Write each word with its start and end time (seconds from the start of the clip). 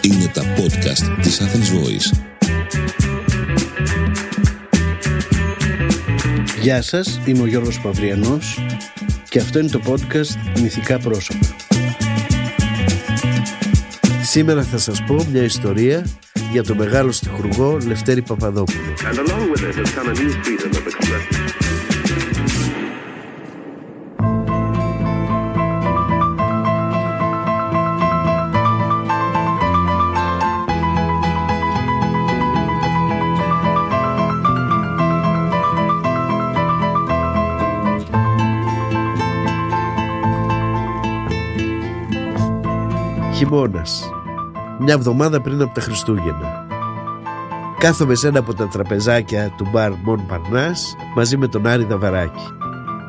Είναι 0.00 0.30
τα 0.32 0.42
podcast 0.56 1.18
της 1.22 1.40
Athens 1.40 1.70
Voice. 1.74 2.18
Γεια 6.60 6.82
σας, 6.82 7.20
είμαι 7.24 7.42
ο 7.42 7.46
Γιώργος 7.46 7.80
Παυριανός 7.80 8.58
και 9.28 9.38
αυτό 9.38 9.58
είναι 9.58 9.68
το 9.68 9.80
podcast 9.86 10.60
Μυθικά 10.60 10.98
Πρόσωπα. 10.98 11.46
Σήμερα 14.22 14.62
θα 14.62 14.78
σας 14.78 15.04
πω 15.06 15.26
μια 15.32 15.42
ιστορία 15.42 16.06
για 16.52 16.62
τον 16.64 16.76
μεγάλο 16.76 17.12
στιχουργό 17.12 17.78
Λευτέρη 17.86 18.22
Παπαδόπουλο. 18.22 18.78
And 19.10 19.18
along 19.18 19.50
with 19.52 19.62
it 19.62 19.74
has 19.74 19.90
come 19.94 20.08
a 20.08 20.14
new 20.14 20.30
freedom 20.42 20.73
Χειμώνας. 43.44 44.10
Μια 44.78 44.94
εβδομάδα 44.94 45.40
πριν 45.40 45.62
από 45.62 45.74
τα 45.74 45.80
Χριστούγεννα. 45.80 46.66
Κάθομαι 47.78 48.14
σε 48.14 48.28
ένα 48.28 48.38
από 48.38 48.54
τα 48.54 48.68
τραπεζάκια 48.68 49.50
του 49.56 49.68
μπαρ 49.72 49.92
Μον 50.04 50.26
Παρνάς 50.26 50.96
μαζί 51.14 51.36
με 51.36 51.48
τον 51.48 51.66
Άρη 51.66 51.84
Δαβαράκη. 51.84 52.46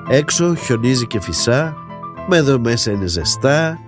Έξω 0.08 0.56
χιονίζει 0.56 1.08
και 1.08 1.22
φυσά, 1.22 1.76
μα 2.30 2.38
εδώ 2.38 2.60
μέσα 2.60 2.92
είναι 2.92 3.06
ζεστά, 3.06 3.80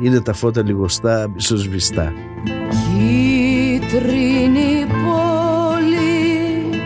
είναι 0.00 0.20
τα 0.20 0.32
φώτα 0.32 0.62
λιγοστά, 0.62 1.28
μισοσβηστά. 1.34 2.12
Κίτρινη 2.70 3.66
πόλη 5.04 6.80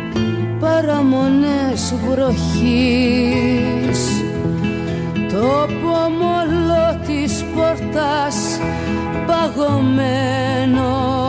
παραμονές 0.60 1.94
βροχής 2.08 3.56
το 5.36 5.66
πόμολο 5.82 7.00
της 7.06 7.35
πόρτας 7.56 8.36
παγωμένος 9.26 11.25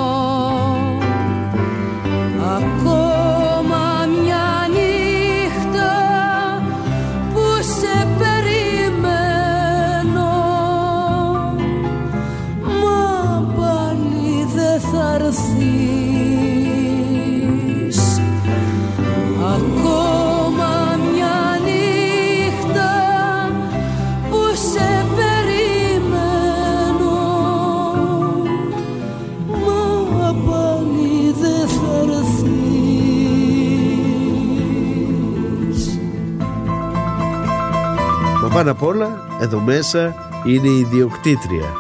εδώ 39.48 39.60
μέσα 39.60 40.16
είναι 40.46 40.68
η 40.68 40.80
ιδιοκτήτρια, 40.80 41.74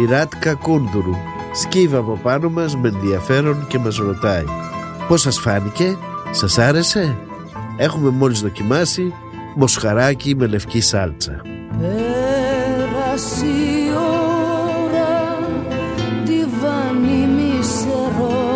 η 0.00 0.04
Ράτκα 0.10 0.54
Κούντουρου. 0.54 1.14
Σκύβα 1.52 1.98
από 1.98 2.18
πάνω 2.22 2.48
μας 2.48 2.76
με 2.76 2.88
ενδιαφέρον 2.88 3.66
και 3.68 3.78
μας 3.78 3.96
ρωτάει 3.96 4.44
«Πώς 5.08 5.20
σας 5.20 5.38
φάνηκε, 5.38 5.96
σας 6.30 6.58
άρεσε» 6.58 7.16
Έχουμε 7.76 8.10
μόλις 8.10 8.40
δοκιμάσει 8.40 9.12
μοσχαράκι 9.54 10.34
με 10.36 10.46
λευκή 10.46 10.80
σάλτσα. 10.80 11.42
Πέρασε 11.80 13.46
η 13.46 13.90
ώρα 14.92 15.38
τυβάνι 16.24 17.26
μισερό 17.26 18.46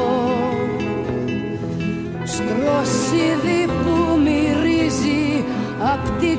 Στροσίδι 2.25 3.67
που 3.67 4.19
μυρίζει 4.25 5.45
απ' 5.93 6.21
την 6.21 6.39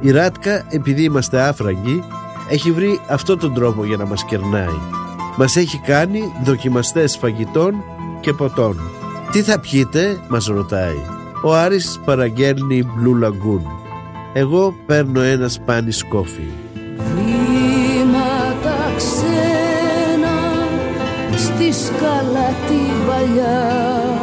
Η 0.00 0.10
Ράτκα, 0.10 0.64
επειδή 0.68 1.02
είμαστε 1.02 1.40
άφραγγοι, 1.40 2.02
έχει 2.50 2.72
βρει 2.72 3.00
αυτό 3.08 3.36
τον 3.36 3.54
τρόπο 3.54 3.84
για 3.84 3.96
να 3.96 4.06
μας 4.06 4.24
κερνάει. 4.24 4.78
Μας 5.36 5.56
έχει 5.56 5.78
κάνει 5.78 6.32
δοκιμαστές 6.44 7.16
φαγητών 7.16 7.74
και 8.20 8.32
ποτών. 8.32 8.80
Τι 9.32 9.42
θα 9.42 9.60
πιείτε, 9.60 10.20
μας 10.28 10.46
ρωτάει. 10.46 10.96
Ο 11.44 11.54
Άρης 11.54 12.00
παραγγέλνει 12.04 12.82
Blue 12.82 13.24
Lagoon. 13.24 13.62
Εγώ 14.32 14.74
παίρνω 14.86 15.20
ένα 15.20 15.48
Spanish 15.48 16.14
coffee. 16.14 16.52
Βήματα 17.14 18.76
ξένα 18.96 20.36
στη 21.36 21.72
σκάλα 21.72 22.48
την 22.66 23.06
παλιά 23.06 24.17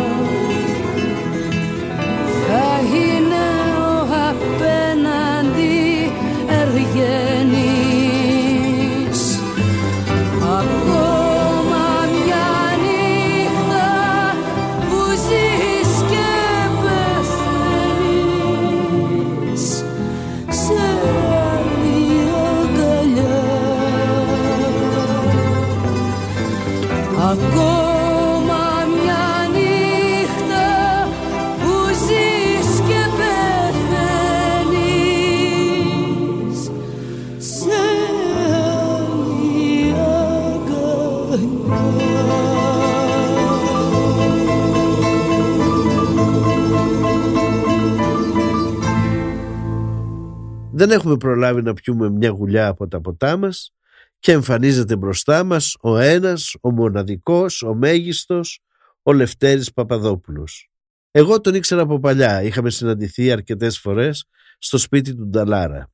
Δεν 50.78 50.92
έχουμε 50.92 51.18
προλάβει 51.18 51.62
να 51.62 51.74
πιούμε 51.74 52.10
μια 52.10 52.30
γουλιά 52.30 52.68
από 52.68 52.88
τα 52.88 53.02
ποτά 53.02 53.38
μας 53.38 53.74
και 54.20 54.32
εμφανίζεται 54.32 54.96
μπροστά 54.96 55.44
μας 55.44 55.76
ο 55.82 55.98
ένας, 55.98 56.56
ο 56.62 56.72
μοναδικός, 56.72 57.62
ο 57.62 57.74
μέγιστος, 57.74 58.60
ο 59.04 59.14
Λευτέρης 59.14 59.74
Παπαδόπουλος. 59.74 60.70
Εγώ 61.12 61.42
τον 61.42 61.56
ήξερα 61.56 61.82
από 61.82 62.00
παλιά, 62.00 62.44
είχαμε 62.44 62.70
συναντηθεί 62.70 63.32
αρκετές 63.32 63.80
φορές 63.80 64.26
στο 64.58 64.78
σπίτι 64.78 65.16
του 65.16 65.28
Νταλάρα. 65.28 65.92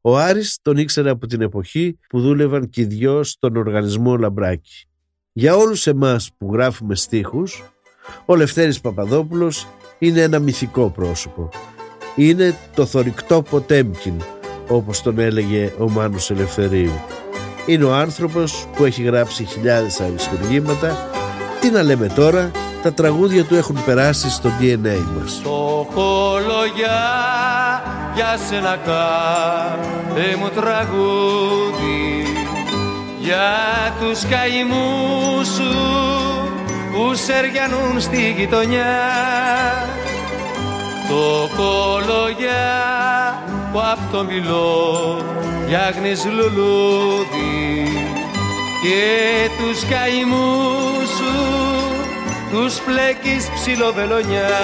Ο 0.00 0.18
Άρης 0.18 0.58
τον 0.62 0.76
ήξερε 0.76 1.10
από 1.10 1.26
την 1.26 1.40
εποχή 1.40 1.98
που 2.08 2.20
δούλευαν 2.20 2.68
και 2.68 2.80
οι 2.80 2.84
δυο 2.84 3.22
στον 3.22 3.56
οργανισμό 3.56 4.16
Λαμπράκη. 4.16 4.88
Για 5.32 5.56
όλους 5.56 5.86
εμάς 5.86 6.30
που 6.38 6.52
γράφουμε 6.52 6.94
στίχους, 6.94 7.72
ο 8.26 8.36
Λευτέρης 8.36 8.80
Παπαδόπουλος 8.80 9.66
είναι 9.98 10.20
ένα 10.20 10.38
μυθικό 10.38 10.90
πρόσωπο. 10.90 11.48
Είναι 12.20 12.56
το 12.74 12.86
θορυκτό 12.86 13.42
Ποτέμκιν, 13.42 14.22
όπως 14.68 15.02
τον 15.02 15.18
έλεγε 15.18 15.72
ο 15.78 15.90
Μάνος 15.90 16.30
Ελευθερίου. 16.30 17.00
Είναι 17.66 17.84
ο 17.84 17.94
άνθρωπος 17.94 18.66
που 18.76 18.84
έχει 18.84 19.02
γράψει 19.02 19.44
χιλιάδες 19.44 20.00
αριστουργήματα 20.00 21.10
Τι 21.60 21.70
να 21.70 21.82
λέμε 21.82 22.06
τώρα, 22.06 22.50
τα 22.82 22.92
τραγούδια 22.92 23.44
του 23.44 23.54
έχουν 23.54 23.84
περάσει 23.84 24.30
στο 24.30 24.50
DNA 24.60 24.98
μας. 25.18 25.40
Το 25.42 25.88
κολογιά 25.94 27.02
για 28.14 28.36
σένα 28.48 28.76
κάθε 28.84 30.36
μου 30.36 30.48
τραγούδι 30.48 32.24
για 33.20 33.52
τους 34.00 34.20
καημούς 34.24 35.46
σου 35.46 35.76
που 36.92 37.14
σεριανούν 37.14 38.00
στη 38.00 38.34
γειτονιά 38.38 38.96
το 41.08 41.48
κολογιά 41.56 42.68
που 43.72 43.78
απ' 43.92 44.12
το 44.12 44.24
μιλό 44.24 45.16
φτιάχνεις 45.64 46.24
λουλούδι 46.24 47.68
και 48.82 49.50
τους 49.58 49.78
καημούς 49.90 51.08
σου 51.16 51.34
τους 52.50 52.74
πλέκεις 52.86 53.44
ψιλοβελονιά. 53.54 54.56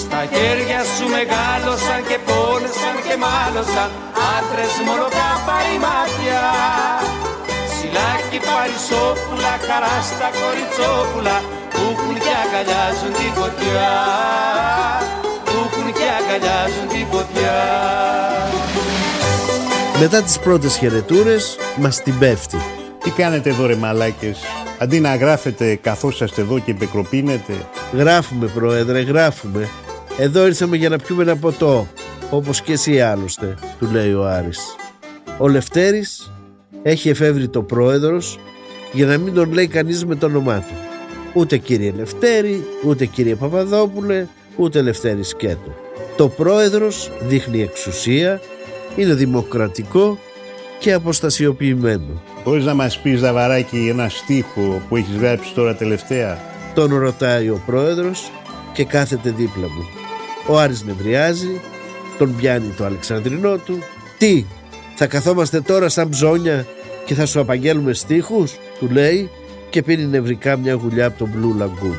Στα 0.00 0.20
χέρια 0.32 0.80
σου 0.94 1.06
μεγάλωσαν 1.16 2.00
και 2.08 2.18
πόνεσαν 2.28 2.96
και 3.06 3.16
μάλωσαν 3.24 3.90
άντρες 4.34 4.74
μόνο 4.86 5.06
καπάρι 5.18 5.76
μάτια. 5.84 6.42
Σιλάκι 7.74 8.38
παρισόπουλα, 8.46 9.54
χαρά 9.66 9.96
στα 10.10 10.28
κοριτσόπουλα 10.38 11.36
που 11.78 11.84
έχουν 11.92 12.14
και 12.14 12.32
αγκαλιάζουν 12.44 13.12
τη 13.12 13.40
φωτιά 13.40 13.90
που 15.44 15.56
έχουν 15.66 15.92
και 15.92 16.06
αγκαλιάζουν 16.18 16.88
τη 16.88 17.06
φωτιά 17.10 17.56
Μετά 20.00 20.22
τις 20.22 20.38
πρώτες 20.38 20.76
χαιρετούρες 20.76 21.56
μας 21.76 22.02
την 22.02 22.18
πέφτει. 22.18 22.56
Τι 23.02 23.10
κάνετε 23.10 23.50
εδώ 23.50 23.66
ρε 23.66 23.74
μαλάκες, 23.74 24.38
αντί 24.78 25.00
να 25.00 25.16
γράφετε 25.16 25.74
καθώς 25.74 26.20
είστε 26.20 26.40
εδώ 26.40 26.58
και 26.58 26.74
πεκροπίνετε. 26.74 27.52
Γράφουμε 27.92 28.46
πρόεδρε, 28.46 29.00
γράφουμε. 29.00 29.68
Εδώ 30.18 30.46
ήρθαμε 30.46 30.76
για 30.76 30.88
να 30.88 30.98
πιούμε 30.98 31.22
ένα 31.22 31.36
ποτό. 31.36 31.86
Όπως 32.30 32.60
και 32.60 32.72
εσύ 32.72 33.00
άλλωστε, 33.00 33.54
του 33.78 33.88
λέει 33.92 34.12
ο 34.12 34.26
Άρης. 34.26 34.60
Ο 35.38 35.48
Λευτέρης 35.48 36.32
έχει 36.82 37.08
εφεύρει 37.08 37.48
το 37.48 37.62
πρόεδρος 37.62 38.38
για 38.92 39.06
να 39.06 39.18
μην 39.18 39.34
τον 39.34 39.52
λέει 39.52 39.66
κανείς 39.66 40.04
με 40.04 40.14
το 40.14 40.26
όνομά 40.26 40.58
του. 40.58 40.87
Ούτε 41.32 41.56
κύριε 41.56 41.92
Λευτέρη, 41.96 42.66
ούτε 42.84 43.06
κύριε 43.06 43.34
Παπαδόπουλε, 43.34 44.26
ούτε 44.56 44.82
Λευτέρη 44.82 45.22
Σκέτο. 45.22 45.74
Το 46.16 46.28
πρόεδρος 46.28 47.10
δείχνει 47.20 47.62
εξουσία, 47.62 48.40
είναι 48.96 49.14
δημοκρατικό 49.14 50.18
και 50.78 50.92
αποστασιοποιημένο. 50.92 52.22
Μπορείς 52.44 52.64
να 52.64 52.74
μας 52.74 52.98
πεις 52.98 53.20
Δαβαράκη 53.20 53.88
ένα 53.90 54.08
στίχο 54.08 54.82
που 54.88 54.96
έχεις 54.96 55.16
γράψει 55.16 55.54
τώρα 55.54 55.74
τελευταία; 55.74 56.38
Τον 56.74 56.98
ρωτάει 56.98 57.48
ο 57.48 57.62
πρόεδρος 57.66 58.30
και 58.72 58.84
κάθεται 58.84 59.30
δίπλα 59.30 59.66
μου. 59.68 59.86
Ο 60.46 60.58
Άρης 60.58 60.84
νευριάζει, 60.84 61.60
τον 62.18 62.36
πιάνει 62.36 62.74
το 62.76 62.84
Αλεξανδρινό 62.84 63.56
του. 63.56 63.78
Τι, 64.18 64.44
θα 64.94 65.06
καθόμαστε 65.06 65.60
τώρα 65.60 65.88
σαν 65.88 66.08
ψώνια 66.08 66.66
και 67.04 67.14
θα 67.14 67.26
σου 67.26 67.40
απαγγέλουμε 67.40 67.92
στίχους, 67.92 68.56
του 68.78 68.88
λέει 68.90 69.30
και 69.70 69.82
πίνει 69.82 70.06
νευρικά 70.06 70.56
μια 70.56 70.74
γουλιά 70.74 71.06
από 71.06 71.18
τον 71.18 71.30
Blue 71.34 71.62
Lagoon. 71.62 71.98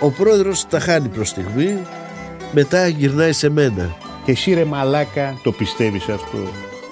Ο 0.00 0.10
πρόεδρος 0.10 0.66
τα 0.66 0.80
χάνει 0.80 1.08
προς 1.08 1.28
στιγμή, 1.28 1.78
μετά 2.52 2.86
γυρνάει 2.86 3.32
σε 3.32 3.50
μένα. 3.50 3.96
Και 4.24 4.32
εσύ 4.32 4.54
ρε 4.54 4.64
μαλάκα 4.64 5.38
το 5.42 5.52
πιστεύεις 5.52 6.08
αυτό; 6.08 6.38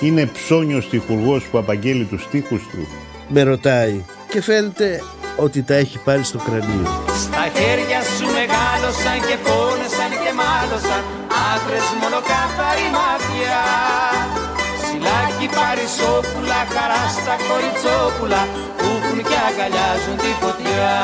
Είναι 0.00 0.26
ψώνιος 0.26 0.88
τυχουργός 0.88 1.44
που 1.44 1.58
απαγγέλει 1.58 2.04
τους 2.04 2.22
στίχους 2.22 2.62
του. 2.62 2.86
Με 3.28 3.42
ρωτάει 3.42 4.04
και 4.28 4.42
φαίνεται 4.42 5.02
ότι 5.36 5.62
τα 5.62 5.74
έχει 5.74 5.98
πάρει 5.98 6.22
στο 6.22 6.38
κρανίο. 6.38 7.04
Στα 7.24 7.44
χέρια 7.56 8.00
σου 8.16 8.26
μεγάλωσαν 8.38 9.18
και 9.28 9.36
πόνεσαν 9.46 10.10
και 10.22 10.32
μάλωσαν 10.40 11.02
άντρες 11.52 11.86
μόνο 12.00 12.18
καθαρή 12.30 12.88
μάτια 12.96 13.62
Σιλάκι 14.94 15.48
παρισόπουλα, 15.58 16.60
χαρά 16.74 17.04
στα 17.18 17.36
κοριτσόπουλα 17.48 18.42
που 18.76 18.86
έχουν 18.96 19.18
και 19.28 19.38
αγκαλιάζουν 19.48 20.16
τη 20.16 20.30
φωτιά 20.42 20.94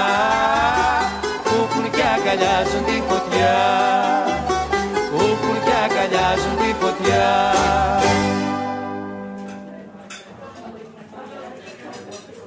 που 1.45 1.55
έχουν 1.65 1.91
και 1.91 2.05
αγκαλιάζουν 2.15 2.85
τη 2.85 2.97
φωτιά 3.09 3.59
που 5.11 5.17
έχουν 5.33 5.57
και 5.65 5.75
αγκαλιάζουν 5.85 6.57
τη 6.61 6.71
φωτιά 6.81 7.29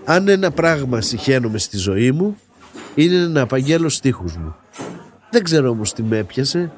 Αν 0.06 0.28
ένα 0.28 0.52
πράγμα 0.52 1.02
συχαίνομαι 1.02 1.58
στη 1.58 1.78
ζωή 1.78 2.12
μου 2.12 2.38
είναι 2.96 3.28
να 3.28 3.42
απαγγέλω 3.42 3.90
στίχους 3.90 4.36
μου. 4.36 4.56
Δεν 5.30 5.44
ξέρω 5.44 5.70
όμως 5.70 5.94
τι 5.94 6.04
με 6.04 6.18
έπιασε. 6.18 6.72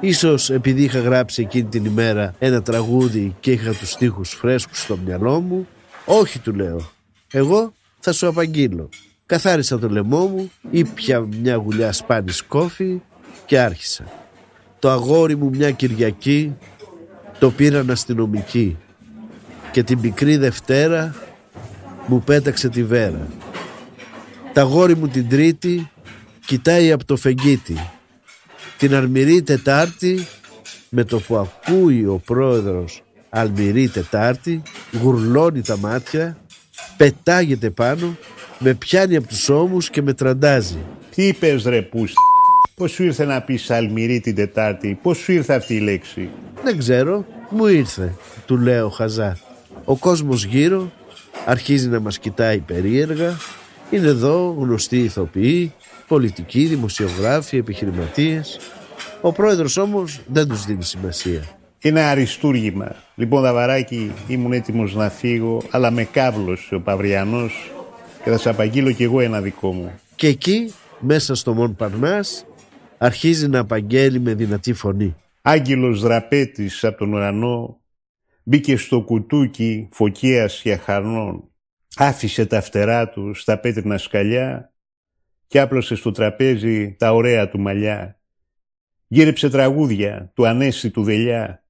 Ίσως 0.00 0.50
επειδή 0.50 0.82
είχα 0.82 1.00
γράψει 1.00 1.42
εκείνη 1.42 1.68
την 1.68 1.84
ημέρα 1.84 2.34
ένα 2.38 2.62
τραγούδι 2.62 3.36
και 3.40 3.52
είχα 3.52 3.72
τους 3.72 3.90
στίχους 3.90 4.30
φρέσκους 4.30 4.82
στο 4.82 4.98
μυαλό 5.04 5.40
μου. 5.40 5.68
Όχι 6.04 6.38
του 6.38 6.54
λέω. 6.54 6.90
Εγώ 7.32 7.72
θα 7.98 8.12
σου 8.12 8.26
απαγγείλω. 8.26 8.88
Καθάρισα 9.26 9.78
το 9.78 9.88
λαιμό 9.88 10.26
μου, 10.26 10.50
ήπια 10.70 11.20
μια 11.20 11.54
γουλιά 11.54 11.92
σπάνι 11.92 12.32
κόφι 12.48 13.00
και 13.46 13.58
άρχισα. 13.58 14.04
Το 14.78 14.90
αγόρι 14.90 15.36
μου 15.36 15.48
μια 15.48 15.70
Κυριακή 15.70 16.56
το 17.38 17.50
πήραν 17.50 17.90
αστυνομική 17.90 18.76
και 19.72 19.82
την 19.82 20.00
πικρή 20.00 20.36
Δευτέρα 20.36 21.14
μου 22.06 22.22
πέταξε 22.22 22.68
τη 22.68 22.84
βέρα. 22.84 23.28
Τα 24.52 24.62
γόρι 24.62 24.96
μου 24.96 25.08
την 25.08 25.28
Τρίτη 25.28 25.90
κοιτάει 26.46 26.92
από 26.92 27.04
το 27.04 27.16
φεγγίτι. 27.16 27.90
Την 28.80 28.94
αρμυρή 28.94 29.42
Τετάρτη 29.42 30.26
με 30.88 31.04
το 31.04 31.20
που 31.20 31.36
ακούει 31.36 32.04
ο 32.04 32.20
πρόεδρος 32.24 33.02
Αλμυρή 33.28 33.88
Τετάρτη 33.88 34.62
γουρλώνει 35.02 35.62
τα 35.62 35.76
μάτια 35.76 36.36
πετάγεται 36.96 37.70
πάνω 37.70 38.16
με 38.58 38.74
πιάνει 38.74 39.16
από 39.16 39.28
τους 39.28 39.48
ώμους 39.48 39.90
και 39.90 40.02
με 40.02 40.12
τραντάζει. 40.12 40.78
Τι 41.14 41.26
είπες 41.26 41.64
ρε 41.64 41.82
πούστη; 41.82 42.16
Πώς 42.74 42.90
σου 42.90 43.02
ήρθε 43.02 43.24
να 43.24 43.42
πεις 43.42 43.70
Αλμυρή 43.70 44.20
την 44.20 44.34
Τετάρτη; 44.34 44.98
Πώς 45.02 45.18
σου 45.18 45.32
ήρθε 45.32 45.54
αυτή 45.54 45.74
η 45.74 45.80
λέξη; 45.80 46.28
Δεν 46.64 46.78
ξέρω, 46.78 47.26
μου 47.50 47.66
ήρθε, 47.66 48.14
του 48.46 48.56
λέω 48.58 48.88
χαζά. 48.88 49.38
Ο 49.84 49.96
κόσμος 49.96 50.44
γύρω 50.44 50.92
αρχίζει 51.46 51.88
να 51.88 52.00
μας 52.00 52.18
κοιτάει 52.18 52.58
περίεργα. 52.58 53.36
Είναι 53.90 54.06
εδώ 54.06 54.56
γνωστοί 54.58 54.98
ηθοποιοί, 54.98 55.72
πολιτικοί, 56.10 56.66
δημοσιογράφοι, 56.66 57.56
επιχειρηματίες. 57.56 58.58
Ο 59.20 59.32
πρόεδρος 59.32 59.76
όμως 59.76 60.20
δεν 60.26 60.48
τους 60.48 60.64
δίνει 60.64 60.84
σημασία. 60.84 61.42
Είναι 61.82 62.00
αριστούργημα. 62.00 62.96
Λοιπόν, 63.14 63.42
Δαβαράκη, 63.42 64.12
ήμουν 64.28 64.52
έτοιμος 64.52 64.94
να 64.94 65.10
φύγω, 65.10 65.62
αλλά 65.70 65.90
με 65.90 66.04
κάβλωσε 66.04 66.74
ο 66.74 66.80
Παυριανός 66.80 67.70
και 68.24 68.30
θα 68.30 68.38
σε 68.38 68.48
απαγγείλω 68.48 68.92
κι 68.92 69.02
εγώ 69.02 69.20
ένα 69.20 69.40
δικό 69.40 69.72
μου. 69.72 69.92
Και 70.14 70.26
εκεί, 70.26 70.72
μέσα 71.00 71.34
στο 71.34 71.52
Μον 71.54 71.76
Παρνάς, 71.76 72.46
αρχίζει 72.98 73.48
να 73.48 73.58
απαγγέλει 73.58 74.20
με 74.20 74.34
δυνατή 74.34 74.72
φωνή. 74.72 75.14
Άγγελος 75.42 76.00
δραπέτης 76.00 76.84
από 76.84 76.98
τον 76.98 77.12
ουρανό 77.12 77.80
μπήκε 78.42 78.76
στο 78.76 79.00
κουτούκι 79.00 79.88
φωκίας 79.92 80.60
και 80.62 80.76
χαρνών. 80.76 81.44
Άφησε 81.96 82.46
τα 82.46 82.60
φτερά 82.60 83.08
του 83.08 83.34
στα 83.34 83.58
πέτρινα 83.58 83.98
σκαλιά 83.98 84.69
και 85.50 85.60
άπλωσε 85.60 85.94
στο 85.94 86.10
τραπέζι 86.10 86.94
τα 86.94 87.12
ωραία 87.12 87.48
του 87.48 87.60
μαλλιά. 87.60 88.20
Γύρεψε 89.06 89.50
τραγούδια 89.50 90.32
του 90.34 90.46
ανέστη 90.46 90.90
του 90.90 91.02
δελιά. 91.02 91.64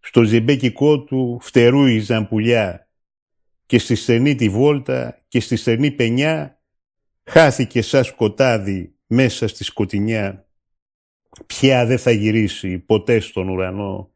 Στο 0.00 0.22
ζεμπέκικό 0.22 1.04
του 1.04 1.38
φτερούιζαν 1.42 2.28
πουλιά 2.28 2.88
και 3.66 3.78
στη 3.78 3.94
στενή 3.94 4.34
τη 4.34 4.48
βόλτα 4.48 5.24
και 5.28 5.40
στη 5.40 5.56
στενή 5.56 5.90
πενιά 5.90 6.62
χάθηκε 7.24 7.82
σαν 7.82 8.04
σκοτάδι 8.04 8.94
μέσα 9.06 9.48
στη 9.48 9.64
σκοτεινιά. 9.64 10.48
Πια 11.46 11.86
δεν 11.86 11.98
θα 11.98 12.10
γυρίσει 12.10 12.78
ποτέ 12.78 13.20
στον 13.20 13.48
ουρανό. 13.48 14.14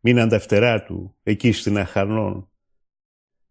Μείναν 0.00 0.28
τα 0.28 0.38
φτερά 0.38 0.82
του 0.82 1.16
εκεί 1.22 1.52
στην 1.52 1.78
αχαρνών. 1.78 2.50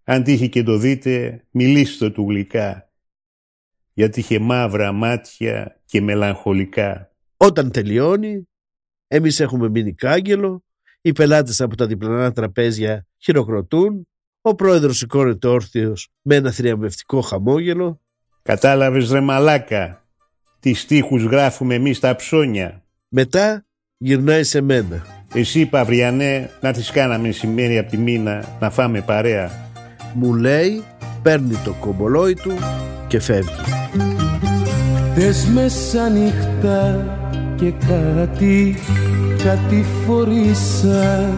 Αν 0.04 0.24
τύχει 0.24 0.50
και 0.50 0.64
το 0.64 0.78
δείτε, 0.78 1.46
μιλήστε 1.52 2.10
του 2.10 2.30
γλυκά. 2.30 2.87
Γιατί 3.98 4.20
είχε 4.20 4.40
μαύρα 4.40 4.92
μάτια 4.92 5.82
και 5.86 6.02
μελαγχολικά. 6.02 7.12
Όταν 7.38 7.72
τελειώνει, 7.72 8.48
εμείς 9.08 9.40
έχουμε 9.40 9.70
μείνει 9.70 9.94
κάγκελο, 9.94 10.64
οι 11.02 11.12
πελάτες 11.12 11.62
από 11.62 11.76
τα 11.76 11.88
διπλανά 11.88 12.32
τραπέζια 12.32 13.08
χειροκροτούν, 13.18 14.08
ο 14.42 14.56
πρόεδρος 14.56 14.98
σηκώνεται 14.98 15.48
όρθιος 15.48 16.10
με 16.22 16.36
ένα 16.36 16.52
θριαμβευτικό 16.52 17.22
χαμόγελο 17.22 18.02
Κατάλαβες 18.42 19.12
ρε 19.12 19.20
μαλάκα. 19.20 20.06
Τι 20.60 20.74
στίχους 20.74 21.24
γράφουμε 21.24 21.76
εμείς 21.76 22.00
τα 22.00 22.16
ψώνια; 22.16 22.84
Μετά 23.08 23.66
γυρνάει 23.98 24.44
σε 24.44 24.62
μένα. 24.62 25.06
Εσύ 25.34 25.66
Παυριανέ 25.66 26.50
να 26.62 26.74
τις 26.74 26.92
κάναμε 26.92 27.28
μεσημέρι 27.28 27.78
από 27.78 27.90
τη 27.90 27.98
μήνα 27.98 28.58
να 28.60 28.70
φάμε 28.70 29.02
παρέα. 29.02 29.52
Μου 30.14 30.34
λέει 30.34 30.84
παίρνει 31.22 31.56
το 31.66 31.74
κομπολόι 31.80 32.34
του 32.34 32.52
και 33.08 33.20
φεύγει. 33.20 33.77
Χτες 35.20 35.48
μέσα 35.54 36.10
νύχτα 36.10 37.06
και 37.56 37.74
κάτι, 37.88 38.78
κάτι 39.44 39.86
φορήσα. 40.06 41.30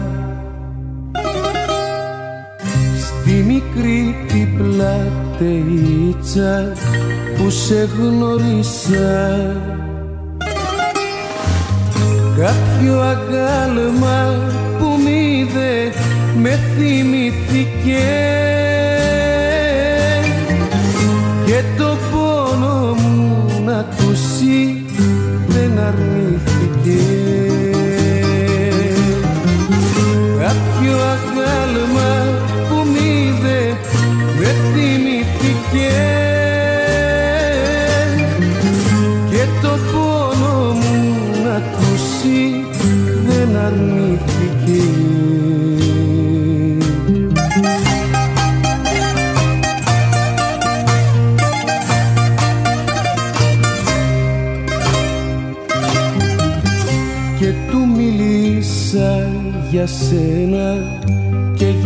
Στη 2.98 3.32
μικρή 3.32 4.16
την 4.28 4.56
πλατείτσα 4.56 5.92
που 7.36 7.50
σε 7.50 7.88
γνωρίσα. 7.98 9.56
Κάποιο 12.36 13.00
αγάλμα 13.00 14.34
που 14.78 14.84
μ' 14.84 15.08
είδε 15.08 15.92
με 16.42 16.58
θυμηθήκε 16.76 18.30
δεν 25.92 26.39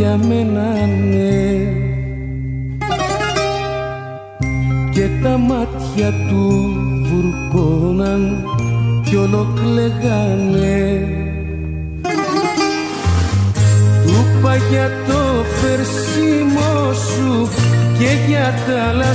για 0.05 0.17
μένα 0.17 0.87
ναι. 1.11 1.73
Και 4.91 5.09
τα 5.23 5.39
μάτια 5.39 6.13
του 6.29 6.73
βουρκώναν 7.03 8.45
κι 9.05 9.17
ολοκλεγάνε 9.17 11.09
του 14.07 14.13
είπα 14.39 14.57
για 14.71 14.91
το 15.07 15.45
φερσίμο 15.61 16.93
σου 16.93 17.49
και 17.99 18.09
για 18.29 18.55
τα 18.67 18.83
άλλα 18.83 19.15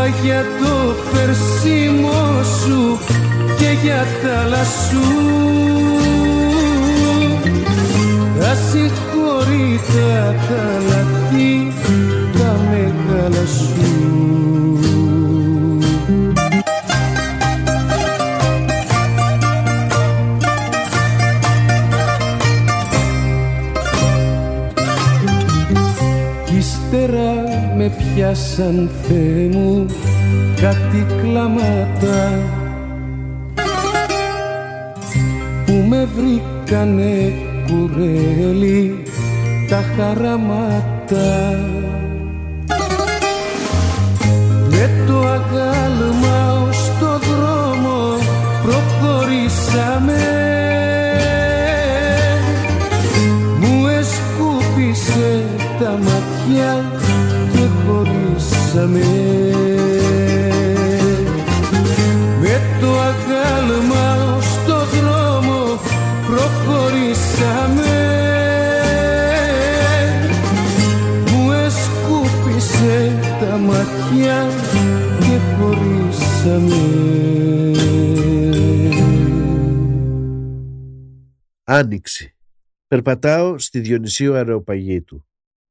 του 0.00 0.06
είπα 0.06 0.22
για 0.22 0.44
το 0.60 0.94
φερσίμο 1.12 2.42
σου 2.42 2.98
και 3.58 3.76
για 3.82 4.06
τα 4.22 4.40
άλλα 4.40 4.64
σου. 4.64 5.00
Τα 8.40 8.54
συγχωρήτα 8.54 10.34
τα 10.48 10.64
λαθή 10.88 11.72
τα 12.38 12.60
μεγάλα 12.70 13.46
σου. 13.46 13.68
Κι 26.44 26.56
ύστερα 26.56 27.50
με 27.76 27.92
πιάσαν 27.98 28.90
Θεέ 29.08 29.48
μου 29.49 29.49
κάτι 30.90 31.06
κλάματα 31.22 32.42
που 35.66 35.72
με 35.88 36.08
βρήκανε 36.16 37.32
κουρέλι 37.66 39.02
τα 39.68 39.82
χαραμάτα 39.96 41.58
Άνοιξη. 81.90 82.36
Περπατάω 82.86 83.58
στη 83.58 83.80
Διονυσίου 83.80 84.34
Αρεοπαγίτου. 84.34 85.28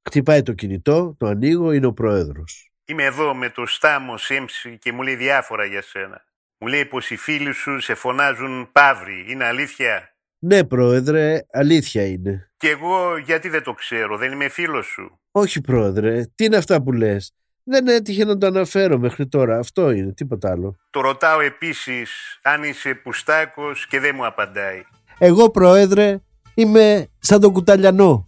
Χτυπάει 0.09 0.41
το 0.41 0.53
κινητό, 0.53 1.15
το 1.19 1.27
ανοίγω, 1.27 1.71
είναι 1.71 1.85
ο 1.85 1.93
πρόεδρος. 1.93 2.71
Είμαι 2.85 3.03
εδώ 3.03 3.33
με 3.33 3.49
το 3.49 3.65
Στάμο 3.65 4.17
Σέμψη 4.17 4.77
και 4.77 4.91
μου 4.91 5.01
λέει 5.01 5.15
διάφορα 5.15 5.65
για 5.65 5.81
σένα. 5.81 6.25
Μου 6.57 6.67
λέει 6.67 6.85
πως 6.85 7.09
οι 7.09 7.15
φίλοι 7.15 7.51
σου 7.53 7.79
σε 7.79 7.93
φωνάζουν 7.93 8.69
Παύρη. 8.71 9.25
Είναι 9.27 9.45
αλήθεια; 9.45 10.15
Ναι, 10.39 10.63
πρόεδρε, 10.63 11.41
αλήθεια 11.51 12.05
είναι. 12.05 12.51
Και 12.57 12.69
εγώ 12.69 13.17
γιατί 13.17 13.49
δεν 13.49 13.63
το 13.63 13.73
ξέρω, 13.73 14.17
δεν 14.17 14.31
είμαι 14.31 14.49
φίλος 14.49 14.85
σου; 14.85 15.19
Όχι, 15.31 15.61
πρόεδρε, 15.61 16.25
τι 16.35 16.43
είναι 16.45 16.57
αυτά 16.57 16.81
που 16.81 16.91
λες; 16.91 17.33
Δεν 17.63 17.87
έτυχε 17.87 18.25
να 18.25 18.37
το 18.37 18.47
αναφέρω 18.47 18.97
μέχρι 18.97 19.27
τώρα. 19.27 19.57
Αυτό 19.57 19.91
είναι, 19.91 20.13
τίποτα 20.13 20.51
άλλο. 20.51 20.75
Το 20.89 21.01
ρωτάω 21.01 21.39
επίσης 21.39 22.39
αν 22.41 22.63
είσαι 22.63 22.93
πουστάκος 22.93 23.87
και 23.87 23.99
δεν 23.99 24.15
μου 24.15 24.25
απαντάει. 24.25 24.83
Εγώ, 25.21 25.49
πρόεδρε, 25.49 26.19
είμαι 26.53 27.07
σαν 27.19 27.39
τον 27.39 27.51
κουταλιανό. 27.51 28.23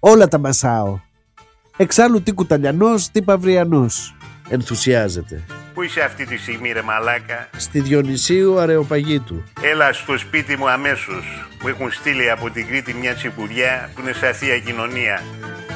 Όλα 0.00 0.28
τα 0.28 0.38
μασάω. 0.38 0.98
Εξάλλου 1.76 2.22
τι 2.22 2.32
κουταλιανός, 2.32 3.10
τι 3.10 3.22
παυριανός. 3.22 4.14
Ενθουσιάζεται. 4.48 5.44
Πού 5.74 5.82
είσαι 5.82 6.00
αυτή 6.00 6.26
τη 6.26 6.36
στιγμή 6.36 6.72
ρε 6.72 6.82
μαλάκα; 6.82 7.48
Στη 7.56 7.80
Διονυσίου 7.80 8.58
Αρεοπαγίτου. 8.58 9.44
Έλα 9.62 9.92
στο 9.92 10.18
σπίτι 10.18 10.56
μου 10.56 10.68
αμέσως. 10.68 11.46
Μου 11.62 11.68
έχουν 11.68 11.90
στείλει 11.92 12.30
από 12.30 12.50
την 12.50 12.66
Κρήτη 12.66 12.94
μια 12.94 13.14
τσιπουδιά 13.14 13.90
που 13.94 14.00
είναι 14.00 14.12
σε 14.12 14.32
θεία 14.32 14.58
κοινωνία. 14.58 15.22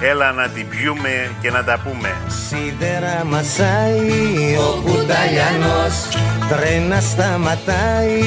Έλα 0.01 0.33
να 0.33 0.49
την 0.49 0.69
πιούμε 0.69 1.31
και 1.41 1.51
να 1.51 1.65
τα 1.65 1.79
πούμε. 1.85 2.15
Σίδερα 2.49 3.25
μασάει 3.25 4.57
ο 4.57 4.81
κουταλιανός 4.85 6.09
Τρένα 6.49 7.01
σταματάει 7.01 8.21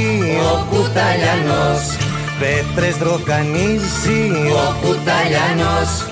ο 0.53 0.65
κουταλιανός 0.69 1.97
Πέτρες 2.39 2.97
δροκανίζει 2.97 4.31
ο 4.53 4.75
κουταλιανός 4.81 6.07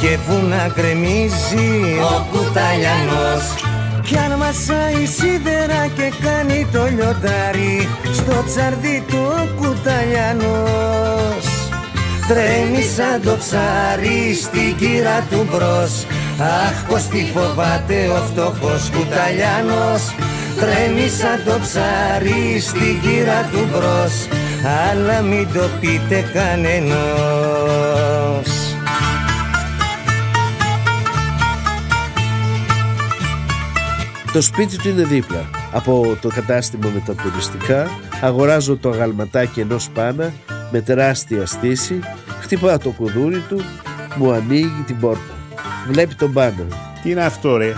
Και 0.00 0.18
βουνά 0.28 0.72
γκρεμίζει 0.74 1.98
ο 2.00 2.26
κουταλιανός 2.32 3.69
Κι 4.02 4.16
αν 4.16 4.32
μασάει 4.38 5.06
σίδερα 5.06 5.86
και 5.96 6.12
κάνει 6.22 6.66
το 6.72 6.84
λιοντάρι 6.84 7.88
Στο 8.12 8.44
τσαρδί 8.46 9.04
του 9.08 9.18
ο 9.18 9.48
κουταλιανός. 9.60 11.44
Τρέμει 12.28 12.82
σαν 12.96 13.22
το 13.24 13.36
ψάρι 13.36 14.34
στην 14.42 14.76
κύρα 14.76 15.26
του 15.30 15.46
μπρος. 15.50 16.06
Αχ 16.38 16.84
πως 16.88 17.02
τι 17.02 17.26
φοβάται 17.34 18.08
ο 18.08 18.16
φτωχός 18.28 18.90
κουταλιάνος 18.94 20.02
Τρέμει 20.60 21.08
σαν 21.08 21.42
το 21.44 21.58
ψάρι 21.60 22.60
στην 22.60 23.00
κύρα 23.00 23.48
του 23.52 23.68
μπρος. 23.70 24.28
Αλλά 24.90 25.20
μην 25.20 25.48
το 25.52 25.64
πείτε 25.80 26.30
κανενός 26.32 27.80
Το 34.32 34.40
σπίτι 34.40 34.78
του 34.78 34.88
είναι 34.88 35.02
δίπλα. 35.02 35.50
Από 35.72 36.16
το 36.20 36.28
κατάστημα 36.28 36.90
με 36.94 37.02
τα 37.06 37.14
τουριστικά 37.22 37.88
αγοράζω 38.20 38.76
το 38.76 38.90
αγαλματάκι 38.90 39.60
ενός 39.60 39.88
πάνα 39.94 40.32
με 40.70 40.80
τεράστια 40.80 41.46
στήση, 41.46 42.00
χτυπάω 42.40 42.78
το 42.78 42.90
κουδούρι 42.90 43.42
του, 43.48 43.60
μου 44.16 44.32
ανοίγει 44.32 44.82
την 44.86 44.98
πόρτα. 45.00 45.34
Βλέπει 45.88 46.14
τον 46.14 46.32
πάνα. 46.32 46.66
Τι 47.02 47.10
είναι 47.10 47.24
αυτό 47.24 47.56
ρε; 47.56 47.74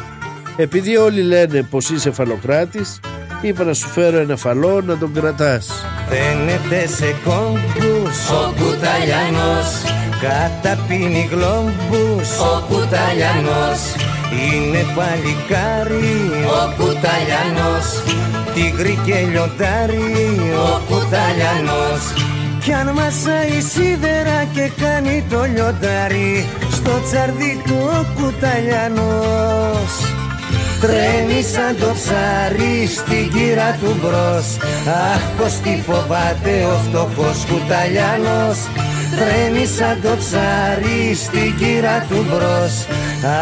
Επειδή 0.56 0.96
όλοι 0.96 1.22
λένε 1.22 1.62
πως 1.62 1.90
είσαι 1.90 2.10
φαλοκράτης, 2.10 3.00
είπα 3.40 3.64
να 3.64 3.74
σου 3.74 3.88
φέρω 3.88 4.18
ένα 4.18 4.36
φαλό 4.36 4.80
να 4.80 4.98
τον 4.98 5.12
κρατάς. 5.12 5.86
Φαίνεται 6.08 6.86
σε 6.86 7.14
κόμπους 7.24 8.30
ο 8.30 8.52
κουταλιανός 8.58 9.82
Καταπίνει 10.22 11.28
γλόμπους 11.32 12.38
ο 12.38 12.64
κουταλιανός 12.68 14.01
Είναι 14.40 14.82
παλικάρι 14.96 16.14
ο 16.58 16.62
κουταλιανός. 16.78 17.86
Τίγρη 18.54 18.98
και 19.06 19.14
λιοντάρι 19.30 20.10
ο 20.66 20.80
κουταλιανός. 20.88 22.02
Κι 22.64 22.72
αν 22.72 22.88
μασάει 22.98 23.60
σίδερα 23.72 24.38
και 24.54 24.70
κάνει 24.82 25.24
το 25.30 25.40
λιοντάρι 25.54 26.46
Στο 26.70 26.92
τσαρδί 27.04 27.62
του 27.66 27.76
ο 27.98 28.06
κουταλιανός. 28.16 29.92
Τρέμει 30.80 31.42
σαν 31.52 31.76
το 31.80 31.90
ψάρι 31.98 32.86
στην 32.96 33.24
κύρα 33.32 33.78
του 33.80 33.96
μπρος. 34.00 34.46
Αχ 35.12 35.22
πως 35.36 35.52
τι 35.62 35.82
φοβάται 35.86 36.54
ο 36.72 36.76
φτωχός 36.84 37.38
κουταλιανός 37.50 38.58
Τρέμει 39.16 39.66
σαν 39.66 40.00
το 40.02 40.16
ψάρι 40.18 41.14
στην 41.14 41.56
κύρα 41.56 42.06
του 42.08 42.24
μπρος 42.28 42.86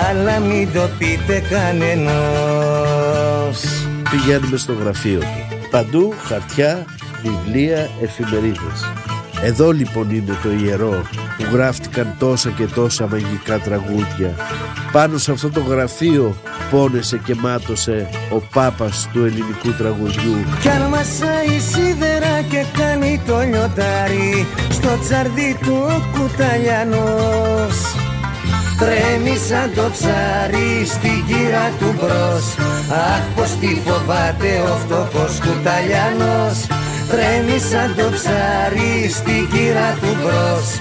Αλλά 0.09 0.39
μην 0.39 0.73
το 0.73 0.89
πείτε 0.99 1.43
κανενός 1.51 3.21
Πηγαίνουμε 4.11 4.57
στο 4.57 4.73
γραφείο 4.73 5.19
του. 5.19 5.27
Παντού 5.71 6.15
χαρτιά, 6.19 6.85
βιβλία, 7.23 7.91
εφημερίδες. 8.03 9.10
Εδώ 9.43 9.71
λοιπόν 9.71 10.11
είναι 10.11 10.37
το 10.43 10.51
ιερό 10.65 11.03
που 11.37 11.45
γράφτηκαν 11.53 12.15
τόσα 12.19 12.51
και 12.51 12.67
τόσα 12.67 13.09
μαγικά 13.09 13.59
τραγούδια. 13.59 14.35
Πάνω 14.93 15.19
σε 15.19 15.33
αυτό 15.33 15.51
το 15.51 15.61
γραφείο 15.61 16.37
πόνεσε 16.71 17.21
και 17.25 17.35
μάτωσε 17.35 18.09
ο 18.33 18.37
πάπας 18.55 19.09
του 19.13 19.25
ελληνικού 19.25 19.73
τραγουδιού. 19.79 20.37
Κι 20.61 20.69
αν 20.69 20.83
μασάει 20.83 21.61
σίδερα 21.71 22.43
και 22.51 22.65
κάνει 22.79 23.21
το 23.27 23.39
λιοντάρι 23.39 24.47
Στο 24.71 24.99
τσαρδί 25.03 25.59
του 25.63 25.77
ο 25.89 26.19
κουταλιανός 26.19 27.77
Τρέμει 28.79 29.37
σαν 29.49 29.71
το 29.75 29.91
ψάρι 29.93 30.87
στην 30.87 31.27
κύρα 31.27 31.67
του 31.79 31.95
μπρος 31.97 32.47
Αχ 32.91 33.23
πως 33.35 33.51
τι 33.61 33.81
φοβάται 33.85 34.63
ο 34.73 34.77
φτωχός 34.77 35.39
κουταλιανός 35.41 36.67
Τρέμει 37.11 37.59
σαν 37.59 37.95
το 37.97 38.11
ψάρι 38.13 39.09
στην 39.09 39.49
κύρα 39.51 39.95
του 39.95 40.15
μπρος 40.23 40.79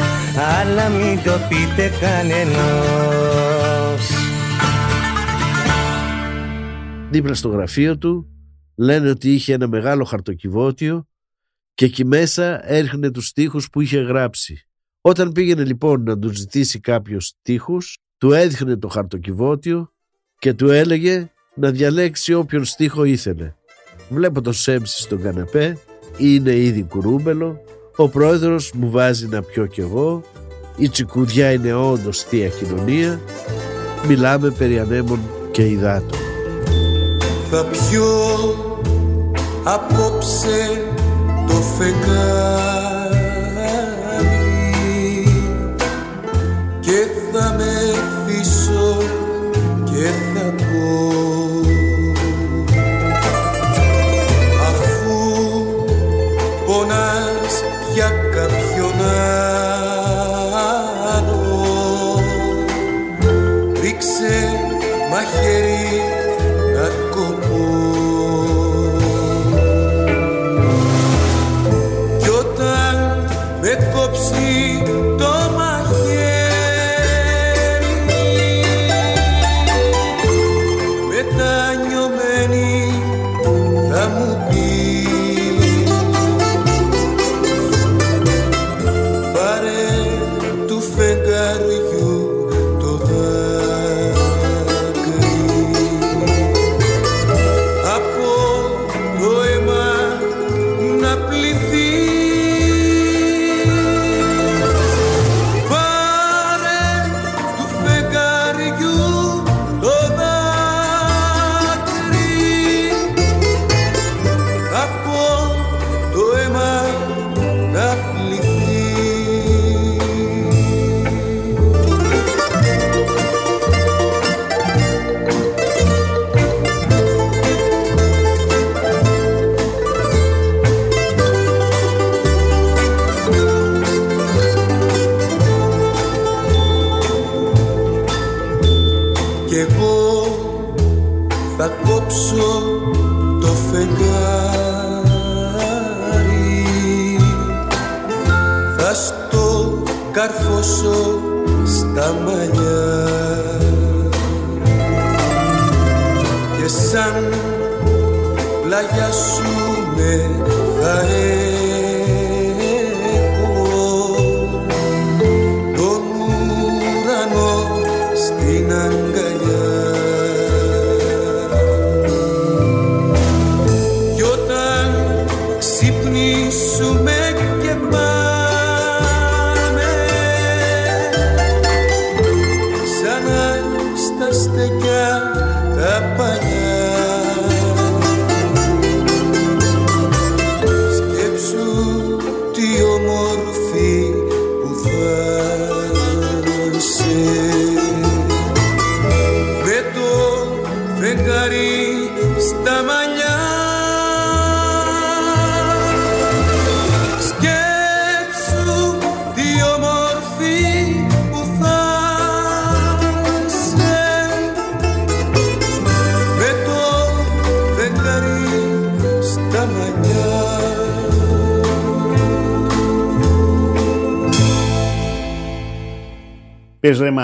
Αλλά 0.60 0.90
μην 0.90 1.24
το 1.24 1.32
πείτε 1.50 1.92
κανενός 2.02 3.50
Δίπλα 7.10 7.34
στο 7.34 7.50
γραφείο 7.50 7.98
του 7.98 8.28
λένε 8.76 9.10
ότι 9.10 9.34
είχε 9.34 9.54
ένα 9.54 9.68
μεγάλο 9.68 10.04
χαρτοκιβώτιο 10.04 11.08
και 11.74 11.86
εκεί 11.86 12.06
μέσα 12.06 12.70
έριχνε 12.72 13.12
τους 13.12 13.28
στίχους 13.28 13.70
που 13.70 13.82
είχε 13.82 14.00
γράψει. 14.00 14.68
Όταν 15.02 15.32
πήγαινε 15.32 15.64
λοιπόν 15.64 16.04
να 16.04 16.20
τους 16.20 16.38
ζητήσει 16.38 16.80
κάποιος 16.80 17.26
στίχους, 17.26 17.98
του 18.18 18.32
έδειχνε 18.32 18.78
το 18.78 18.88
χαρτοκιβώτιο 18.88 19.94
και 20.38 20.54
του 20.54 20.70
έλεγε 20.70 21.32
να 21.56 21.72
διαλέξει 21.72 22.34
όποιον 22.34 22.66
στίχο 22.66 23.04
ήθελε. 23.04 23.54
Βλέπω 24.10 24.42
τον 24.42 24.54
Σέμψη 24.54 25.02
στον 25.02 25.22
καναπέ, 25.22 25.78
είναι 26.20 26.56
ήδη 26.56 26.84
κουρούμπελο, 26.90 27.62
ο 27.96 28.08
πρόεδρος 28.08 28.72
μου 28.76 28.90
βάζει 28.90 29.28
να 29.28 29.42
πιω 29.42 29.66
κι 29.66 29.80
εγώ, 29.80 30.22
η 30.78 30.90
τσικουδιά 30.90 31.52
είναι 31.52 31.74
όντως 31.74 32.24
θεία 32.24 32.48
κοινωνία, 32.48 33.20
μιλάμε 34.08 34.50
περί 34.50 34.80
ανέμων 34.80 35.20
και 35.52 35.66
υδάτων. 35.66 36.20
Θα 37.50 37.66
πιω 37.66 38.06
απόψε 39.64 40.86
το 41.48 41.54
φεγγάρι 41.54 42.99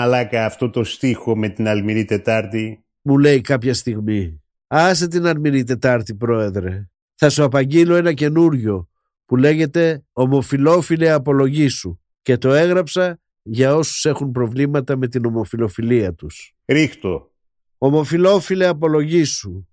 μαλάκα 0.06 0.44
αυτό 0.44 0.70
το 0.70 0.84
στίχο 0.84 1.36
με 1.36 1.48
την 1.48 1.68
Αλμυρή 1.68 2.04
Τετάρτη. 2.04 2.84
Μου 3.02 3.18
λέει 3.18 3.40
κάποια 3.40 3.74
στιγμή. 3.74 4.42
Άσε 4.66 5.08
την 5.08 5.26
Αλμυρή 5.26 5.64
Τετάρτη 5.64 6.14
πρόεδρε. 6.14 6.88
Θα 7.14 7.30
σου 7.30 7.44
απαγγείλω 7.44 7.94
ένα 7.94 8.12
καινούριο 8.12 8.88
που 9.24 9.36
λέγεται 9.36 10.04
«Ομοφιλόφιλε 10.12 11.10
απολογή 11.10 11.68
σου» 11.68 12.00
και 12.22 12.36
το 12.36 12.52
έγραψα 12.52 13.20
για 13.42 13.74
όσους 13.74 14.04
έχουν 14.04 14.30
προβλήματα 14.30 14.96
με 14.96 15.08
την 15.08 15.24
ομοφιλοφιλία 15.24 16.14
τους. 16.14 16.54
Ρίχτω. 16.64 17.32
Ομοφιλόφιλε 17.78 18.66
απολογή 18.66 19.24
σου. 19.24 19.68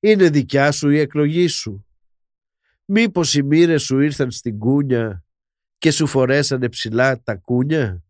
Είναι 0.00 0.30
δικιά 0.30 0.72
σου 0.72 0.90
η 0.90 0.98
εκλογή 0.98 1.46
σου. 1.46 1.86
Μήπως 2.84 3.34
οι 3.34 3.42
μοίρες 3.42 3.82
σου 3.82 4.00
ήρθαν 4.00 4.30
στην 4.30 4.58
κούνια 4.58 5.24
και 5.78 5.90
σου 5.90 6.06
φορέσανε 6.06 6.68
ψηλά 6.68 7.22
τα 7.22 7.36
κούνια; 7.36 8.03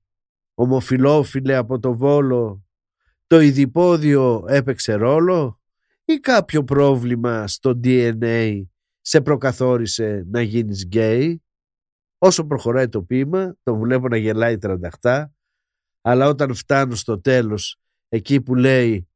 Ομοφιλόφιλε 0.54 1.56
από 1.56 1.78
το 1.78 1.96
Βόλο 1.96 2.64
το 3.26 3.40
ειδipόδιο 3.40 4.44
έπαιξε 4.48 4.94
ρόλο 4.94 5.60
ή 6.04 6.14
κάποιο 6.14 6.64
πρόβλημα 6.64 7.46
στο 7.46 7.80
DNA 7.84 8.62
σε 9.00 9.20
προκαθόρισε 9.20 10.24
να 10.26 10.42
γίνεις 10.42 10.84
γκέι; 10.84 11.42
Όσο 12.18 12.46
προχωράει 12.46 12.88
το 12.88 13.02
ποίημα, 13.02 13.56
τον 13.62 13.78
βλέπω 13.78 14.08
να 14.08 14.16
γελάει 14.16 14.58
τρανταχτά, 14.58 15.34
αλλά 16.00 16.28
όταν 16.28 16.54
φτάνω 16.54 16.94
στο 16.94 17.20
τέλος, 17.20 17.80
εκεί 18.08 18.40
που 18.40 18.54
λέει 18.54 19.08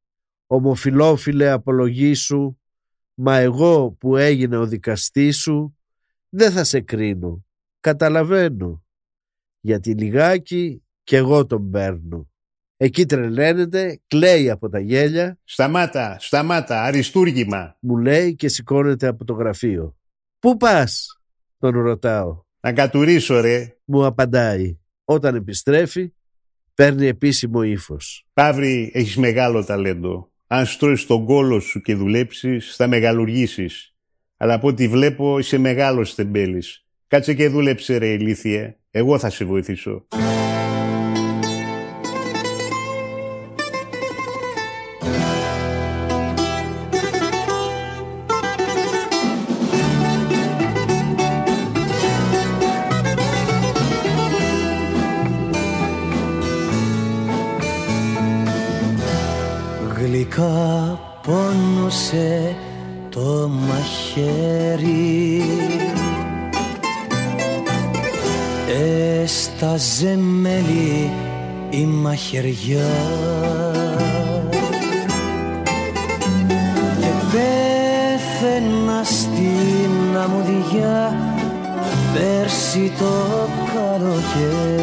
«Ομοφιλόφιλε 0.47 1.49
απολογή 1.49 2.13
σου, 2.13 2.61
μα 3.13 3.35
εγώ 3.37 3.91
που 3.91 4.15
έγινα 4.17 4.59
ο 4.59 4.65
δικαστής 4.65 5.37
σου, 5.37 5.77
δεν 6.29 6.51
θα 6.51 6.63
σε 6.63 6.81
κρίνω, 6.81 7.45
καταλαβαίνω, 7.79 8.83
γιατί 9.59 9.93
λιγάκι 9.93 10.83
κι 11.09 11.15
εγώ 11.15 11.45
τον 11.45 11.69
παίρνω». 11.69 12.29
Εκεί 12.77 13.05
τρελαίνεται, 13.05 13.99
κλαίει 14.07 14.49
από 14.49 14.69
τα 14.69 14.79
γέλια, 14.79 15.39
Σταμάτα, 15.43 16.17
σταμάτα, 16.19 16.83
αριστούργημα. 16.83 17.77
μου 17.79 17.97
λέει 17.97 18.35
και 18.35 18.47
σηκώνεται 18.47 19.07
από 19.07 19.25
το 19.25 19.33
γραφείο. 19.33 19.95
«Πού 20.39 20.57
πας» 20.57 21.19
τον 21.59 21.71
ρωτάω. 21.71 22.41
Να 22.59 22.73
κατουρίσω 22.73 23.39
ρε. 23.39 23.77
Μου 23.85 24.05
απαντάει. 24.05 24.79
Όταν 25.03 25.35
επιστρέφει, 25.35 26.13
παίρνει 26.73 27.07
επίσημο 27.07 27.63
ύφος. 27.63 28.27
Παύρη, 28.33 28.91
έχεις 28.93 29.17
μεγάλο 29.17 29.65
ταλέντο. 29.65 30.31
Αν 30.47 30.65
στρώσεις 30.65 31.05
τον 31.05 31.25
κόλο 31.25 31.59
σου 31.59 31.81
και 31.81 31.95
δουλέψεις, 31.95 32.75
θα 32.75 32.87
μεγαλουργήσεις. 32.87 33.95
Αλλά 34.37 34.53
από 34.53 34.67
ό,τι 34.67 34.87
βλέπω, 34.87 35.39
είσαι 35.39 35.57
μεγάλος 35.57 36.15
τεμπέλης. 36.15 36.85
Κάτσε 37.07 37.33
και 37.33 37.49
δούλεψε 37.49 37.97
ρε 37.97 38.07
ηλίθιε. 38.07 38.77
Εγώ 38.91 39.19
θα 39.19 39.29
σε 39.29 39.45
βοηθήσω. 39.45 40.07
Πέρσι 82.13 82.91
το 82.99 83.13
καλοκαίρι 83.73 84.78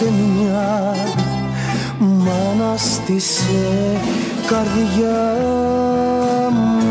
ανασεμιά 0.00 0.94
μ' 1.98 2.28
ανάστησε 2.52 3.98
καρδιά 4.48 5.40
μου 6.50 6.82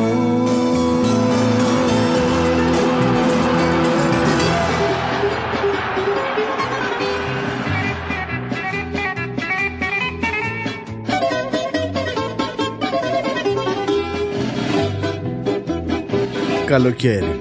Καλοκαίρι. 16.65 17.39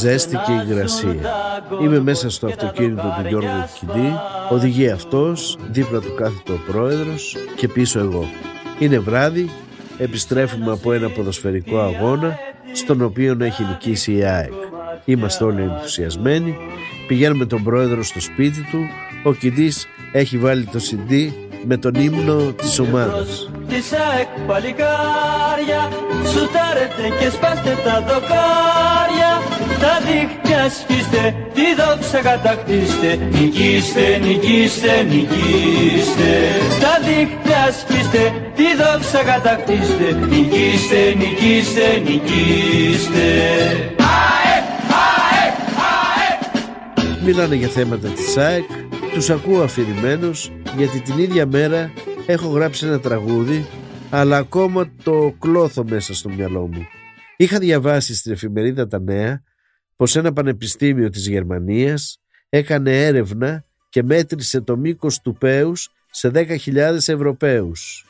Ζέστη 0.00 0.36
και 0.36 0.52
υγρασία. 0.52 1.12
Είμαι 1.82 2.00
μέσα 2.00 2.30
στο 2.30 2.46
αυτοκίνητο 2.46 3.02
του 3.02 3.28
Γιώργου 3.28 3.64
Κιντή, 3.78 4.12
οδηγεί 4.50 4.88
αυτός, 4.88 5.58
δίπλα 5.70 6.00
του 6.00 6.14
κάθεται 6.14 6.52
ο 6.52 6.60
πρόεδρος 6.66 7.36
και 7.56 7.68
πίσω 7.68 7.98
εγώ. 7.98 8.28
Είναι 8.78 8.98
βράδυ, 8.98 9.50
επιστρέφουμε 9.98 10.72
από 10.72 10.92
ένα 10.92 11.10
ποδοσφαιρικό 11.10 11.78
αγώνα, 11.78 12.38
στον 12.72 13.02
οποίο 13.02 13.36
έχει 13.40 13.64
νικήσει 13.64 14.12
η 14.12 14.24
ΑΕΚ. 14.24 14.52
Είμαστε 15.04 15.44
όλοι 15.44 15.62
ενθουσιασμένοι, 15.62 16.56
πηγαίνουμε 17.06 17.46
τον 17.46 17.62
πρόεδρο 17.62 18.02
στο 18.02 18.20
σπίτι 18.20 18.60
του, 18.70 18.78
ο 19.22 19.32
Κιντής 19.32 19.86
έχει 20.12 20.38
βάλει 20.38 20.64
το 20.64 20.78
CD 20.78 21.32
με 21.66 21.76
τον 21.76 21.94
ύμνο 21.94 22.52
της 22.52 22.78
ομάδας. 22.78 23.50
Της 23.68 23.92
ΑΕΚ 23.92 24.30
παλικάρια. 24.46 25.82
Σουτάρετε 26.30 27.04
και 27.18 27.28
σπάστε 27.36 27.72
τα 27.84 27.96
δοκάρια. 28.08 29.32
Τα 29.82 29.94
δίχτυα 30.06 30.62
σκίστε 30.78 31.22
Τη 31.54 31.66
δόξα 31.80 32.20
κατακτήστε. 32.28 33.10
Νικήστε, 33.34 34.04
νικήστε, 34.24 34.92
νικήστε. 35.10 36.32
Τα 36.82 36.94
δίχτυα 37.06 37.62
σκίστε 37.80 38.22
Τη 38.58 38.68
δόξα 38.80 39.22
κατακτήστε. 39.30 40.06
Νικήστε, 40.30 41.00
νικήστε, 41.20 41.86
νικήστε. 42.06 43.28
ΑΕΚ, 44.16 44.66
ΑΕΚ 45.02 45.54
μιλάνε 47.24 47.54
για 47.54 47.68
θέματα 47.68 48.08
της 48.08 48.36
ΑΕΚ, 48.36 48.64
τους 49.12 49.30
ακούω 49.30 49.62
αφηρημένος 49.62 50.52
γιατί 50.76 51.00
την 51.00 51.18
ίδια 51.18 51.46
μέρα 51.46 51.90
έχω 52.30 52.48
γράψει 52.48 52.86
ένα 52.86 53.00
τραγούδι 53.00 53.66
αλλά 54.10 54.36
ακόμα 54.36 54.90
το 55.02 55.34
κλώθω 55.38 55.84
μέσα 55.84 56.14
στο 56.14 56.28
μυαλό 56.28 56.66
μου. 56.66 56.86
Είχα 57.36 57.58
διαβάσει 57.58 58.14
στην 58.14 58.32
εφημερίδα 58.32 58.88
Τα 58.88 59.00
Νέα 59.00 59.42
πως 59.96 60.16
ένα 60.16 60.32
πανεπιστήμιο 60.32 61.08
της 61.08 61.28
Γερμανίας 61.28 62.20
έκανε 62.48 63.04
έρευνα 63.04 63.64
και 63.88 64.02
μέτρησε 64.02 64.60
το 64.60 64.76
μήκος 64.76 65.20
του 65.20 65.34
πέους 65.34 65.90
σε 66.10 66.30
10.000 66.34 66.76
Ευρωπαίους. 67.06 68.06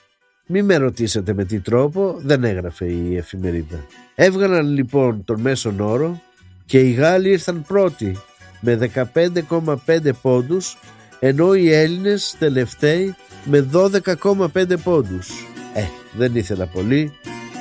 Μη 0.47 0.63
με 0.63 0.77
ρωτήσετε 0.77 1.35
με 1.35 1.45
τι 1.45 1.61
τρόπο, 1.61 2.19
δεν 2.19 2.45
έγραφε 2.45 2.87
η 2.87 3.17
εφημερίδα. 3.17 3.87
Έβγαλαν 4.15 4.69
λοιπόν 4.69 5.25
τον 5.25 5.41
μέσον 5.41 5.81
όρο 5.81 6.21
και 6.65 6.81
οι 6.81 6.91
Γάλλοι 6.91 7.31
ήρθαν 7.31 7.65
πρώτοι 7.67 8.17
με 8.61 8.91
15,5 8.95 10.11
πόντους 10.23 10.79
ενώ 11.21 11.55
οι 11.55 11.73
Έλληνες 11.73 12.35
τελευταίοι 12.39 13.15
με 13.45 13.69
12,5 13.73 14.79
πόντους. 14.85 15.29
Ε, 15.75 15.85
δεν 16.13 16.37
ήθελα 16.37 16.67
πολύ. 16.67 17.13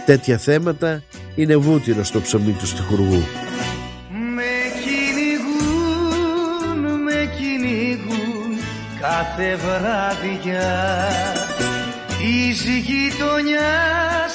Τέτοια 0.05 0.37
θέματα 0.37 1.03
είναι 1.35 1.55
βούτυρο 1.55 2.03
στο 2.03 2.21
ψωμί 2.21 2.51
του 2.51 2.67
στιχουργού. 2.67 3.23
Με 4.35 4.51
κυνηγούν, 4.83 6.21
με 7.01 7.31
κυνηγούν 7.37 8.59
κάθε 9.01 9.55
βράδια 9.55 11.07
Της 12.07 12.63
γειτονιάς, 12.63 14.33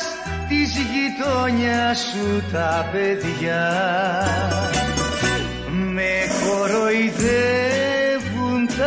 της 0.49 0.73
γειτονιάς 0.77 1.99
σου 1.99 2.43
τα 2.53 2.89
παιδιά 2.93 3.71
Με 5.95 6.11
κοροϊδεύουν 6.45 7.82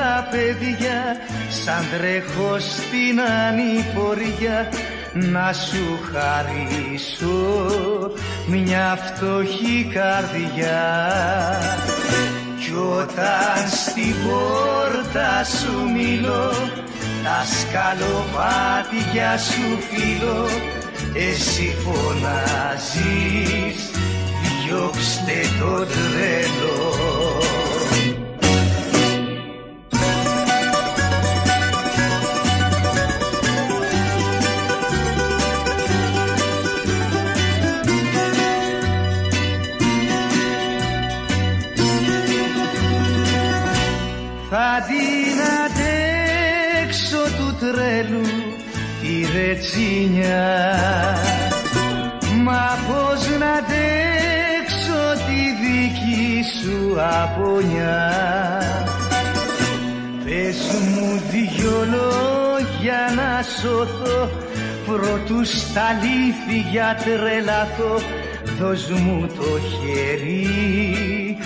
τα 0.06 0.28
παιδιά 0.32 1.02
σαν 1.50 1.84
τρέχω 1.92 2.60
στην 2.60 3.16
ανηφορία 3.48 4.70
να 5.14 5.54
σου 5.54 6.00
χαρίσω 6.12 7.42
μια 8.48 9.00
φτωχή 9.06 9.90
καρδιά. 9.94 10.84
Κι 12.60 12.74
όταν 12.98 13.70
στην 13.70 14.16
πόρτα 14.24 15.44
σου 15.44 15.76
μιλώ 15.96 16.52
τα 17.24 17.40
σκαλοπάτια 17.56 19.38
σου 19.38 19.68
φιλώ 19.90 20.48
εσύ 21.14 21.76
φωνάζεις 21.84 23.80
διώξτε 24.66 25.40
το 25.60 25.74
τρελό 25.86 26.45
τη 49.56 49.62
ρετσίνια 49.62 50.76
Μα 52.44 52.78
πως 52.88 53.28
να 53.40 53.52
αντέξω 53.52 55.02
τη 55.28 55.42
δική 55.62 56.44
σου 56.62 56.96
απονιά 57.24 58.12
Πες 60.24 60.58
μου 60.96 61.22
δυο 61.32 61.78
λόγια 61.92 63.14
να 63.16 63.44
σωθώ. 63.44 64.30
Προτού 64.86 65.46
στα 65.46 65.82
αλήθεια 65.82 66.98
τρελαθώ. 67.04 68.00
Δώσ' 68.60 68.90
μου 68.90 69.28
το 69.38 69.60
χέρι 69.60 71.38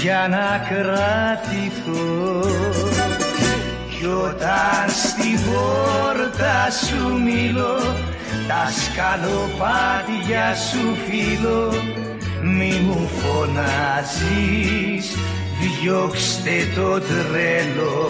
για 0.00 0.26
να 0.30 0.66
κρατηθώ 0.68 2.10
κι 4.00 4.06
όταν 4.06 4.88
στη 4.88 5.38
πόρτα 5.46 6.70
σου 6.70 7.20
μιλώ 7.22 7.78
τα 8.48 8.64
σκαλοπάτια 8.80 10.54
σου 10.54 10.96
φιλώ. 11.06 11.72
Μη 12.42 12.80
μου 12.86 13.10
φωνάζεις 13.20 15.06
διώξτε 15.60 16.56
το 16.74 17.00
τρελό 17.00 18.08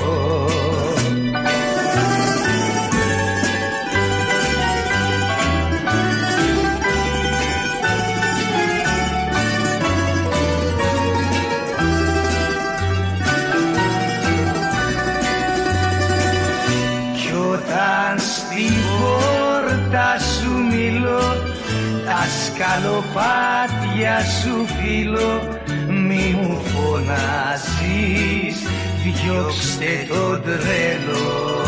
σκαλοπάτια 22.45 24.21
σου 24.21 24.66
φιλώ 24.66 25.59
μη 25.88 26.37
μου 26.43 26.61
φωνάζεις 26.61 28.57
διώξτε 29.03 30.07
το 30.09 30.40
τρελό 30.40 31.61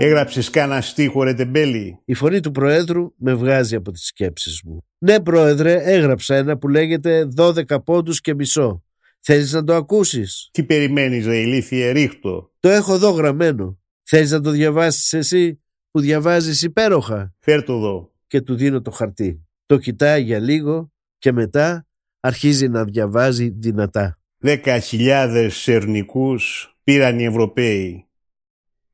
Έγραψες 0.00 0.50
κάνα 0.50 0.80
στίχο 0.80 1.22
ρε 1.22 1.34
τεμπέλη. 1.34 2.00
Η 2.04 2.14
φωνή 2.14 2.40
του 2.40 2.50
Προέδρου 2.50 3.12
με 3.16 3.34
βγάζει 3.34 3.74
από 3.74 3.90
τις 3.90 4.06
σκέψεις 4.06 4.62
μου. 4.64 4.84
Ναι, 4.98 5.20
Πρόεδρε, 5.20 5.80
έγραψα 5.82 6.36
ένα 6.36 6.58
που 6.58 6.68
λέγεται 6.68 7.28
12 7.36 7.84
πόντους 7.84 8.20
και 8.20 8.34
μισό. 8.34 8.84
Θέλεις 9.20 9.52
να 9.52 9.64
το 9.64 9.74
ακούσεις; 9.74 10.48
Τι 10.52 10.64
περιμένεις 10.64 11.26
ρε 11.26 11.36
ηλίθιε 11.36 11.90
ρίχτω. 11.90 12.50
Το 12.60 12.68
έχω 12.68 12.94
εδώ 12.94 13.10
γραμμένο. 13.10 13.78
Θέλεις 14.02 14.30
να 14.30 14.40
το 14.40 14.50
διαβάσεις 14.50 15.12
εσύ; 15.12 15.62
Που 15.90 16.00
διαβάζεις 16.00 16.62
υπέροχα; 16.62 17.34
Φέρ 17.38 17.62
το 17.64 17.72
εδώ. 17.72 18.12
Και 18.26 18.40
του 18.40 18.54
δίνω 18.54 18.82
το 18.82 18.90
χαρτί. 18.90 19.46
Το 19.66 19.78
κοιτάει 19.78 20.22
για 20.22 20.38
λίγο 20.38 20.92
και 21.18 21.32
μετά 21.32 21.86
αρχίζει 22.20 22.68
να 22.68 22.84
διαβάζει 22.84 23.48
δυνατά. 23.48 24.18
Δέκα 24.38 24.78
χιλιάδες 24.78 25.56
σερνικούς 25.56 26.72
πήραν 26.84 27.18
οι 27.18 27.24
Ευρωπαίοι 27.24 28.06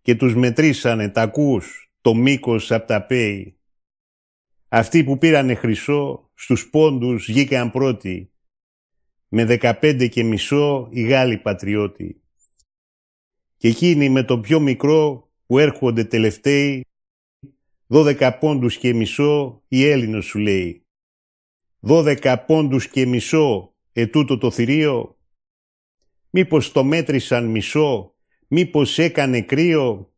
και 0.02 0.14
τους 0.14 0.34
μετρήσανε 0.34 1.08
τα 1.08 1.22
ακούς 1.22 1.92
το 2.00 2.14
μήκος 2.14 2.72
απ' 2.72 2.86
τα 2.86 3.06
πέη. 3.06 3.58
Αυτοί 4.68 5.04
που 5.04 5.18
πήρανε 5.18 5.54
χρυσό 5.54 6.30
στους 6.34 6.70
πόντους 6.70 7.26
βγήκαν 7.26 7.70
πρώτοι 7.70 8.32
με 9.28 9.44
δεκαπέντε 9.44 10.06
και 10.06 10.22
μισό 10.22 10.88
οι 10.90 11.02
Γάλλοι 11.02 11.38
πατριώτοι. 11.38 12.22
Και 13.56 13.68
εκείνοι 13.68 14.08
με 14.08 14.22
το 14.22 14.40
πιο 14.40 14.60
μικρό 14.60 15.32
που 15.46 15.58
έρχονται 15.58 16.04
τελευταίοι 16.04 16.86
δώδεκα 17.86 18.38
πόντους 18.38 18.76
και 18.76 18.94
μισό 18.94 19.62
η 19.68 19.84
Έλληνος 19.84 20.24
σου 20.24 20.38
λέει. 20.38 20.86
Δώδεκα 21.80 22.44
πόντους 22.44 22.88
και 22.88 23.06
μισό 23.06 23.74
ετούτο 23.92 24.38
το 24.38 24.50
θηρίο. 24.50 25.18
Μήπως 26.30 26.72
το 26.72 26.84
μέτρησαν 26.84 27.44
μισό 27.44 28.14
Μήπως 28.56 28.98
έκανε 28.98 29.42
κρύο. 29.42 30.12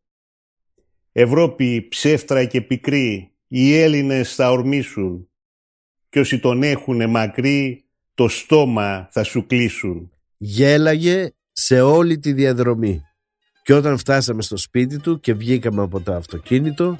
Ευρώπη 1.12 1.86
ψεύτρα 1.88 2.44
και 2.44 2.60
πικρή, 2.60 3.32
οι 3.48 3.76
Έλληνες 3.76 4.34
θα 4.34 4.50
ορμήσουν. 4.50 5.28
Κι 6.08 6.18
όσοι 6.18 6.38
τον 6.38 6.62
έχουνε 6.62 7.06
μακρύ, 7.06 7.84
το 8.14 8.28
στόμα 8.28 9.08
θα 9.10 9.22
σου 9.22 9.46
κλείσουν. 9.46 10.10
Γέλαγε 10.36 11.30
σε 11.52 11.80
όλη 11.80 12.18
τη 12.18 12.32
διαδρομή. 12.32 13.02
Και 13.66 13.74
όταν 13.74 13.98
φτάσαμε 13.98 14.42
στο 14.42 14.56
σπίτι 14.56 14.98
του 14.98 15.20
και 15.20 15.34
βγήκαμε 15.34 15.82
από 15.82 16.00
το 16.00 16.12
αυτοκίνητο, 16.12 16.98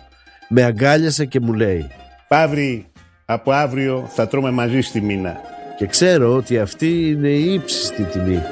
με 0.49 0.63
αγκάλιασε 0.63 1.25
και 1.25 1.41
μου 1.41 1.53
λέει 1.53 1.87
Παύρη, 2.29 2.87
από 3.25 3.51
αύριο 3.53 4.09
θα 4.15 4.29
τρώμε 4.29 4.51
μαζί 4.51 4.81
στη 4.81 5.01
μήνα. 5.01 5.37
Και 5.79 5.87
ξέρω 5.87 6.35
ότι 6.35 6.59
αυτή 6.59 7.09
είναι 7.09 7.29
η 7.29 7.53
ύψιστη 7.53 8.03
τιμή 8.03 8.43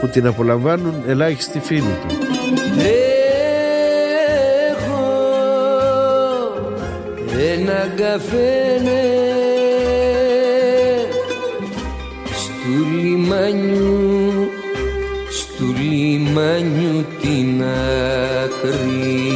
που 0.00 0.08
την 0.08 0.26
απολαμβάνουν 0.26 0.94
ελάχιστοι 1.06 1.60
φίλοι 1.60 1.80
του. 1.80 2.14
Έχω 4.76 5.00
ένα 7.54 7.86
καφένε 7.96 9.00
στου 12.24 12.96
λιμάνιου, 13.02 14.08
στου 14.08 14.19
λιμάνιου 16.30 17.04
την 17.20 17.62
άκρη 18.42 19.29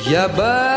Για 0.09 0.31
μπάρκα 0.37 0.72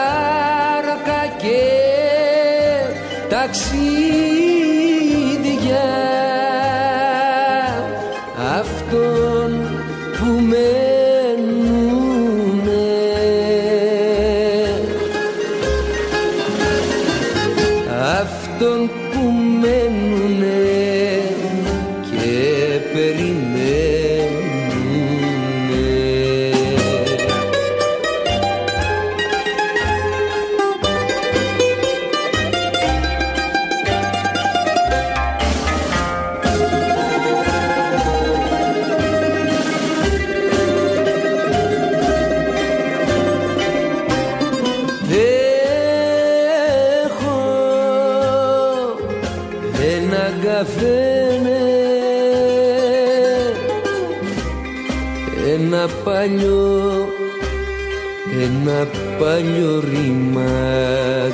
παλιό 59.35 59.79
ρημάδι. 59.79 61.33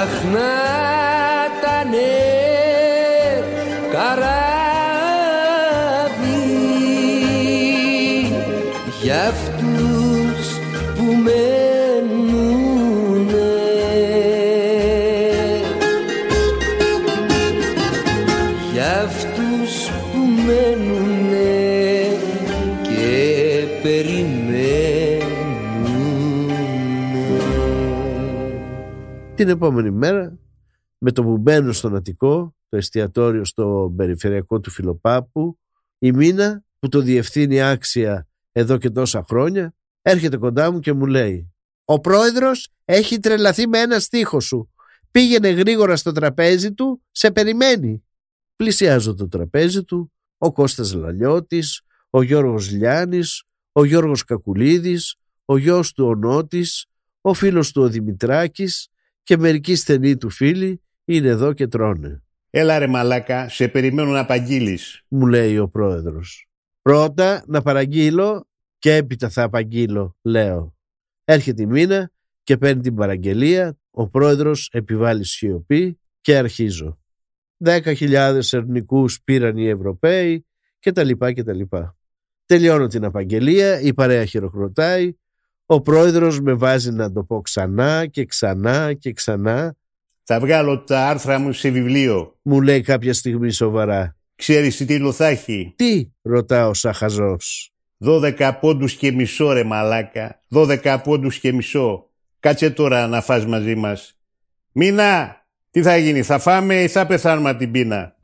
Αχ 0.00 0.14
να 0.32 0.52
ήτανε 1.46 2.14
καράβι. 3.92 4.48
Για 9.02 9.22
αυτούς 9.26 10.42
που 10.94 11.04
μένουνε. 11.24 11.56
Για 18.72 18.92
αυτούς 19.04 19.72
που 20.12 20.20
μένουνε 20.46 21.57
Την 29.38 29.48
επόμενη 29.48 29.90
μέρα, 29.90 30.38
με 30.98 31.12
το 31.12 31.22
που 31.22 31.38
μπαίνω 31.38 31.72
στον 31.72 31.96
Αττικό, 31.96 32.54
το 32.68 32.76
εστιατόριο 32.76 33.44
στο 33.44 33.94
περιφερειακό 33.96 34.60
του 34.60 34.70
Φιλοπάπου, 34.70 35.58
η 35.98 36.12
Μίνα 36.12 36.64
που 36.78 36.88
το 36.88 37.00
διευθύνει 37.00 37.62
άξια 37.62 38.28
εδώ 38.52 38.76
και 38.76 38.90
τόσα 38.90 39.24
χρόνια, 39.28 39.74
έρχεται 40.02 40.36
κοντά 40.36 40.72
μου 40.72 40.80
και 40.80 40.92
μου 40.92 41.06
λέει 41.06 41.52
«Ο 41.84 42.00
πρόεδρος 42.00 42.68
έχει 42.84 43.18
τρελαθεί 43.18 43.68
με 43.68 43.78
ένα 43.78 43.98
στίχο 43.98 44.40
σου. 44.40 44.72
Πήγαινε 45.10 45.48
γρήγορα 45.48 45.96
στο 45.96 46.12
τραπέζι 46.12 46.72
του, 46.72 47.02
σε 47.10 47.30
περιμένει». 47.30 48.04
Πλησιάζω 48.56 49.14
το 49.14 49.28
τραπέζι 49.28 49.84
του, 49.84 50.12
ο 50.38 50.52
Κώστας 50.52 50.92
Λαλιώτης, 50.92 51.82
ο 52.10 52.22
Γιώργος 52.22 52.70
Λιάνης, 52.70 53.44
ο 53.72 53.84
Γιώργος 53.84 54.24
Κακουλίδης, 54.24 55.16
ο 55.44 55.56
γιος 55.56 55.92
του 55.92 56.06
ο 56.06 56.14
Νότης, 56.14 56.86
ο 57.20 57.34
φίλος 57.34 57.72
του 57.72 57.82
ο 57.82 57.88
Δημητράκης 57.88 58.88
και 59.28 59.36
μερικοί 59.36 59.74
στενοί 59.74 60.16
του 60.16 60.30
φίλοι 60.30 60.82
είναι 61.04 61.28
εδώ 61.28 61.52
και 61.52 61.66
τρώνε. 61.66 62.22
Έλα 62.50 62.78
ρε 62.78 62.86
μαλάκα, 62.86 63.48
σε 63.48 63.68
περιμένω 63.68 64.10
να 64.10 64.20
απαγγείλεις. 64.20 65.02
Μου 65.08 65.26
λέει 65.26 65.58
ο 65.58 65.68
πρόεδρος. 65.68 66.48
Πρώτα 66.82 67.44
να 67.46 67.62
παραγγείλω 67.62 68.48
και 68.78 68.94
έπειτα 68.94 69.28
θα 69.28 69.42
απαγγείλω, 69.42 70.16
λέω. 70.22 70.76
Έρχεται 71.24 71.62
η 71.62 71.66
μήνα 71.66 72.10
και 72.42 72.56
παίρνει 72.56 72.82
την 72.82 72.94
παραγγελία, 72.94 73.78
ο 73.90 74.08
πρόεδρος 74.08 74.70
επιβάλλει 74.72 75.24
σιωπή 75.24 76.00
και 76.20 76.36
αρχίζω. 76.36 76.98
Δέκα 77.56 77.94
χιλιάδες 77.94 78.52
ερνικούς 78.52 79.22
πήραν 79.24 79.56
οι 79.56 79.68
Ευρωπαίοι 79.68 80.46
και 80.78 80.92
τα 80.92 81.04
λοιπά 81.04 81.32
και 81.32 81.42
τα 81.42 81.52
λοιπά. 81.52 81.96
Τελειώνω 82.46 82.86
την 82.86 83.04
απαγγελία, 83.04 83.80
η 83.80 83.94
παρέα 83.94 84.24
χειροκροτάει, 84.24 85.12
ο 85.70 85.80
πρόεδρος 85.80 86.40
με 86.40 86.54
βάζει 86.54 86.90
να 86.90 87.12
το 87.12 87.24
πω 87.24 87.40
ξανά 87.40 88.06
και 88.06 88.24
ξανά 88.24 88.92
και 88.92 89.12
ξανά, 89.12 89.74
Θα 90.24 90.40
βγάλω 90.40 90.78
τα 90.84 91.06
άρθρα 91.08 91.38
μου 91.38 91.52
σε 91.52 91.68
βιβλίο. 91.70 92.36
μου 92.42 92.60
λέει 92.60 92.80
κάποια 92.80 93.14
στιγμή 93.14 93.50
σοβαρά. 93.50 94.16
Ξέρεις 94.34 94.76
τι 94.76 94.84
τίτλο 94.84 95.12
θα 95.12 95.26
έχει; 95.26 95.72
Τι, 95.76 96.08
ρωτάω 96.22 96.74
σαν 96.74 96.92
χαζός. 96.92 97.72
12 98.04 98.52
πόντους 98.60 98.94
και 98.94 99.12
μισό 99.12 99.52
ρε 99.52 99.64
μαλάκα. 99.64 100.40
12 100.54 101.00
πόντους 101.04 101.38
και 101.38 101.52
μισό. 101.52 102.10
Κάτσε 102.40 102.70
τώρα 102.70 103.06
να 103.06 103.20
φας 103.20 103.46
μαζί 103.46 103.74
μας. 103.74 104.18
Μίνα, 104.72 105.36
τι 105.70 105.82
θα 105.82 105.96
γίνει, 105.96 106.22
θα 106.22 106.38
φάμε 106.38 106.82
ή 106.82 106.88
θα 106.88 107.06
πεθάνουμε 107.06 107.50
από 107.50 107.58
την 107.58 107.70
πείνα; 107.70 108.16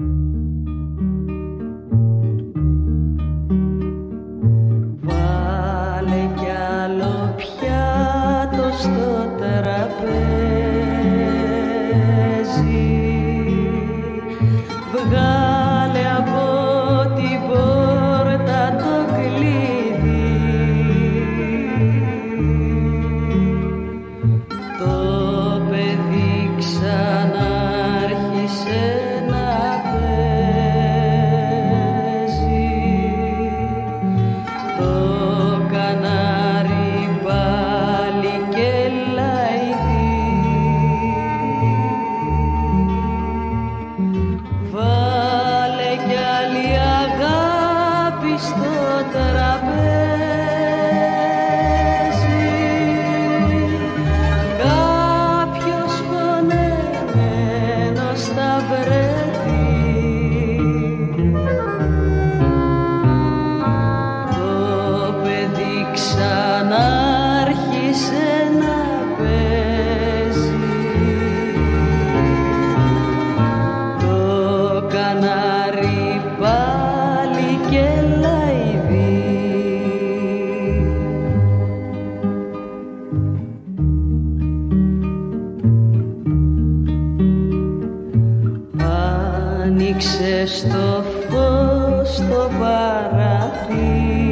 άνοιξε 89.65 90.45
το 90.63 91.05
φως 91.29 92.15
στο 92.15 92.51
παραθύρι. 92.61 94.25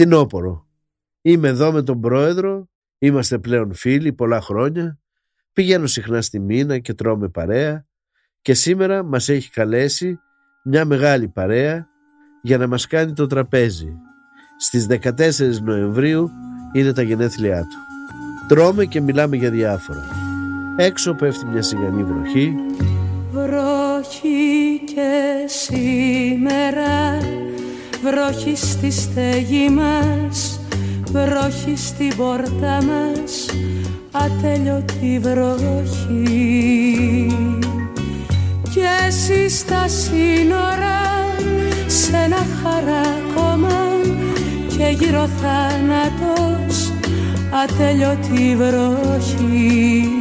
Φθινόπορο. 0.00 0.66
Είμαι 1.22 1.48
εδώ 1.48 1.72
με 1.72 1.82
τον 1.82 2.00
πρόεδρο, 2.00 2.68
είμαστε 2.98 3.38
πλέον 3.38 3.74
φίλοι 3.74 4.12
πολλά 4.12 4.40
χρόνια, 4.40 4.98
πηγαίνω 5.52 5.86
συχνά 5.86 6.22
στη 6.22 6.38
μήνα 6.38 6.78
και 6.78 6.94
τρώμε 6.94 7.28
παρέα 7.28 7.86
και 8.40 8.54
σήμερα 8.54 9.02
μας 9.02 9.28
έχει 9.28 9.50
καλέσει 9.50 10.18
μια 10.64 10.84
μεγάλη 10.84 11.28
παρέα 11.28 11.88
για 12.42 12.58
να 12.58 12.66
μας 12.66 12.86
κάνει 12.86 13.12
το 13.12 13.26
τραπέζι. 13.26 13.92
Στις 14.58 14.86
14 14.88 15.60
Νοεμβρίου 15.62 16.30
είναι 16.72 16.92
τα 16.92 17.02
γενέθλιά 17.02 17.60
του. 17.60 17.78
Τρώμε 18.48 18.84
και 18.84 19.00
μιλάμε 19.00 19.36
για 19.36 19.50
διάφορα. 19.50 20.08
Έξω 20.76 21.14
πέφτει 21.14 21.46
μια 21.46 21.62
σιγανή 21.62 22.04
βροχή. 22.04 22.54
Βροχή 23.30 24.80
και 24.84 25.44
σήμερα 25.46 27.18
Βροχή 28.02 28.56
στη 28.56 28.90
στέγη 28.90 29.68
μας 29.68 30.60
Βροχή 31.12 31.76
στην 31.76 32.16
πόρτα 32.16 32.78
μας 32.82 33.46
Ατέλειωτη 34.12 35.20
βροχή. 35.22 36.96
Κι 38.70 38.80
εσύ 39.06 39.48
στα 39.48 39.88
σύνορα 39.88 41.00
Σ' 41.86 42.12
ένα 42.12 42.46
χαράκωμα 42.62 43.88
Και 44.68 44.96
γύρω 44.98 45.28
θάνατος 45.40 46.92
Ατέλειωτη 47.62 48.56
βροχή 48.56 50.19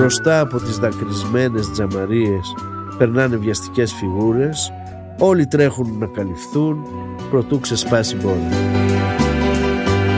Μπροστά 0.00 0.40
από 0.40 0.60
τις 0.60 0.76
δακρυσμένες 0.76 1.70
τζαμαρίες 1.70 2.54
περνάνε 2.98 3.36
βιαστικές 3.36 3.92
φιγούρες, 3.92 4.72
όλοι 5.18 5.46
τρέχουν 5.46 5.98
να 5.98 6.06
καλυφθούν 6.06 6.86
προτού 7.30 7.60
ξεσπάσει 7.60 8.16
πόλη. 8.16 8.48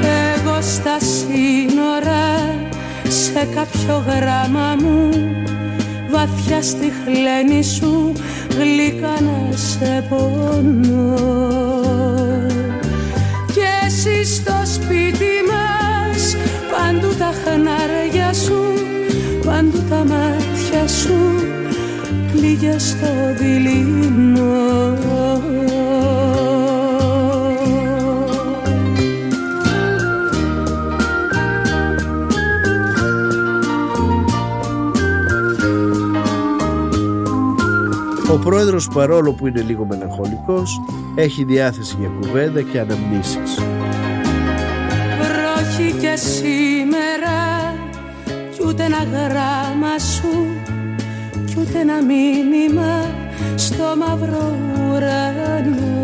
Εγώ 0.02 0.60
στα 0.60 0.98
σύνορα 0.98 2.24
σε 3.08 3.48
κάποιο 3.54 4.04
γράμμα 4.06 4.76
μου 4.82 5.10
βαθιά 6.10 6.62
στη 6.62 6.92
χλένη 7.04 7.62
σου 7.62 8.12
γλυκά 8.58 9.20
να 9.20 9.56
σε 9.56 10.06
πονώ 10.08 11.81
πλήγια 22.52 22.78
στο 22.78 23.06
δειλινό 23.38 24.50
Ο 38.30 38.38
πρόεδρος 38.38 38.88
παρόλο 38.88 39.32
που 39.32 39.46
είναι 39.46 39.60
λίγο 39.60 39.84
μελαγχολικός 39.84 40.80
έχει 41.14 41.44
διάθεση 41.44 41.96
για 42.00 42.08
κουβέντα 42.20 42.62
και 42.62 42.80
αναμνήσεις. 42.80 43.58
βροχή 45.18 45.92
και 46.00 46.16
σήμερα 46.16 47.74
κι 48.52 48.62
ούτε 48.66 48.84
ένα 48.84 49.02
γράμμα 49.02 49.98
σου 49.98 50.28
κι 51.52 51.60
ούτε 51.60 51.78
ένα 51.78 52.02
μήνυμα 52.02 53.14
στο 53.56 53.84
μαύρο 53.98 54.56
ουρανό 54.90 56.01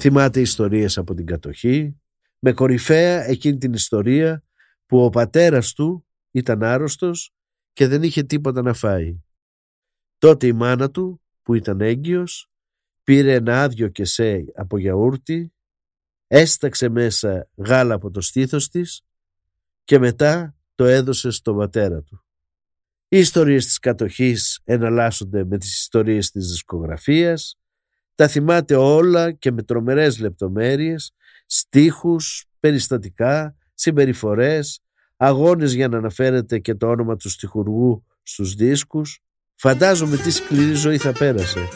Θυμάται 0.00 0.40
ιστορίες 0.40 0.98
από 0.98 1.14
την 1.14 1.26
κατοχή, 1.26 2.00
με 2.38 2.52
κορυφαία 2.52 3.24
εκείνη 3.24 3.58
την 3.58 3.72
ιστορία 3.72 4.44
που 4.86 5.04
ο 5.04 5.10
πατέρας 5.10 5.72
του 5.72 6.06
ήταν 6.30 6.62
άρρωστος 6.62 7.34
και 7.72 7.86
δεν 7.86 8.02
είχε 8.02 8.22
τίποτα 8.22 8.62
να 8.62 8.72
φάει. 8.72 9.20
Τότε 10.18 10.46
η 10.46 10.52
μάνα 10.52 10.90
του, 10.90 11.20
που 11.42 11.54
ήταν 11.54 11.80
έγκυος, 11.80 12.50
πήρε 13.02 13.34
ένα 13.34 13.62
άδειο 13.62 13.88
κεσέ 13.88 14.44
από 14.54 14.78
γιαούρτι, 14.78 15.52
έσταξε 16.26 16.88
μέσα 16.88 17.48
γάλα 17.56 17.94
από 17.94 18.10
το 18.10 18.20
στήθος 18.20 18.68
της 18.68 19.02
και 19.84 19.98
μετά 19.98 20.56
το 20.74 20.84
έδωσε 20.84 21.30
στον 21.30 21.56
πατέρα 21.56 22.02
του. 22.02 22.24
Οι 23.08 23.18
ιστορίες 23.18 23.64
της 23.64 23.78
κατοχής 23.78 24.60
εναλλάσσονται 24.64 25.44
με 25.44 25.58
τις 25.58 25.80
ιστορίες 25.80 26.30
της 26.30 26.46
δισκογραφίας, 26.46 27.59
τα 28.20 28.28
θυμάται 28.28 28.76
όλα 28.76 29.32
και 29.32 29.52
με 29.52 29.62
τρομερές 29.62 30.18
λεπτομέρειες, 30.18 31.12
στίχους, 31.46 32.44
περιστατικά, 32.60 33.56
συμπεριφορές, 33.74 34.80
αγώνες 35.16 35.72
για 35.72 35.88
να 35.88 35.98
αναφέρεται 35.98 36.58
και 36.58 36.74
το 36.74 36.86
όνομα 36.86 37.16
του 37.16 37.28
στιχουργού 37.28 38.04
στους 38.22 38.54
δίσκους. 38.54 39.20
Φαντάζομαι 39.54 40.16
τι 40.16 40.30
σκληρή 40.30 40.74
ζωή 40.74 40.98
θα 40.98 41.12
πέρασε. 41.12 41.68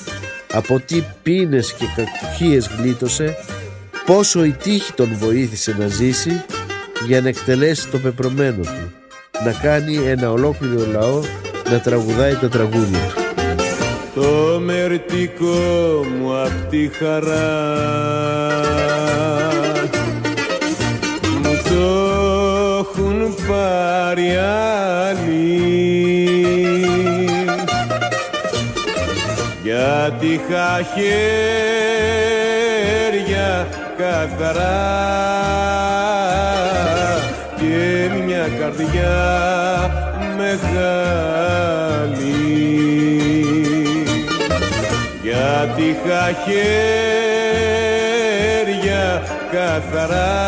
Από 0.52 0.80
τι 0.80 1.02
πίνες 1.22 1.72
και 1.72 1.84
κακουχίες 1.96 2.66
γλίτωσε, 2.66 3.36
πόσο 4.06 4.44
η 4.44 4.52
τύχη 4.52 4.92
τον 4.92 5.14
βοήθησε 5.14 5.76
να 5.78 5.86
ζήσει 5.86 6.44
για 7.06 7.20
να 7.20 7.28
εκτελέσει 7.28 7.88
το 7.88 7.98
πεπρωμένο 7.98 8.62
του, 8.62 8.92
να 9.44 9.52
κάνει 9.52 9.96
ένα 9.96 10.30
ολόκληρο 10.30 10.86
λαό 10.86 11.20
να 11.70 11.80
τραγουδάει 11.80 12.34
τα 12.34 12.48
τραγούδια 12.48 12.98
του. 12.98 13.23
Το 14.14 14.60
μερτικό 14.60 16.04
μου 16.18 16.40
απ' 16.42 16.70
τη 16.70 16.88
χαρά. 16.98 17.52
Μου 21.42 21.54
το 21.64 21.84
έχουν 22.78 23.34
πάρει 23.48 24.36
άλλοι. 25.06 25.44
Γιατί 29.62 30.26
είχα 30.26 30.80
χέρια 30.94 31.28
καθαρά. 33.96 34.92
Και 37.56 38.10
μια 38.26 38.48
καρδιά 38.58 39.16
μεγάλη 40.36 41.83
γιατί 45.44 45.82
είχα 45.82 46.24
χέρια 46.44 46.62
καθαρά. 49.52 50.42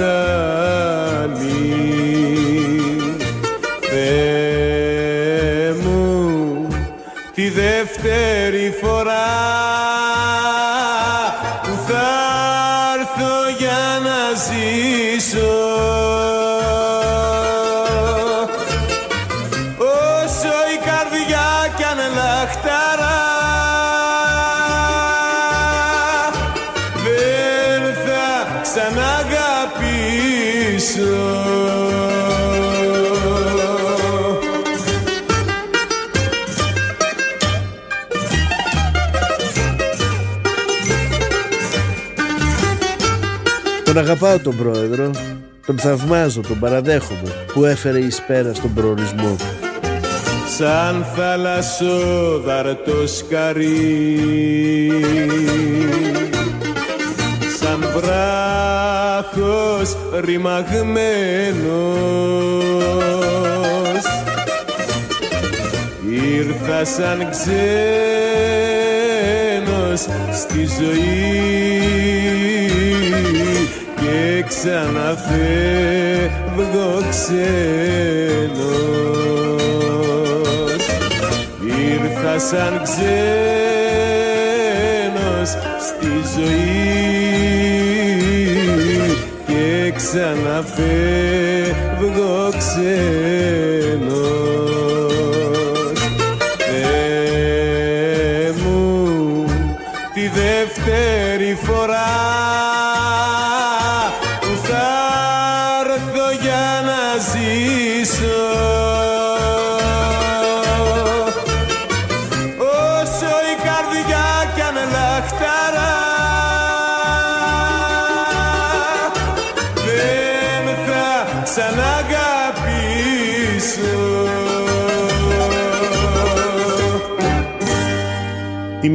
Θεέ 3.81 5.73
μου 5.83 6.67
τη 7.35 7.49
δεύτερη 7.49 8.73
φορά 8.81 9.14
αγαπάω 44.05 44.39
τον 44.39 44.57
πρόεδρο, 44.57 45.11
τον 45.65 45.79
θαυμάζω, 45.79 46.41
τον 46.41 46.59
παραδέχομαι 46.59 47.45
που 47.53 47.65
έφερε 47.65 47.99
εις 47.99 48.21
πέρα 48.27 48.53
στον 48.53 48.73
προορισμό. 48.73 49.35
σαν 50.57 51.05
θαλασσόδαρτο 51.15 53.07
σκαρί. 53.07 54.21
Σαν 57.59 57.85
βράχος 57.95 59.97
ρημαγμένος. 60.25 60.83
Ήρθα 66.09 66.85
σαν 66.85 67.29
ξένος 67.29 67.49
στη 70.31 70.67
ζωή. 70.79 72.05
και 72.05 72.14
ξαναφεύγω 74.47 76.09
ξένος. 77.09 77.45
Ήρθα 81.61 82.35
σαν 82.39 82.81
ξένος 82.83 83.09
στη 85.87 86.11
ζωή 86.35 86.75
και 89.47 89.91
ξαναφεύγω 89.95 91.33
ξένος 92.57 93.64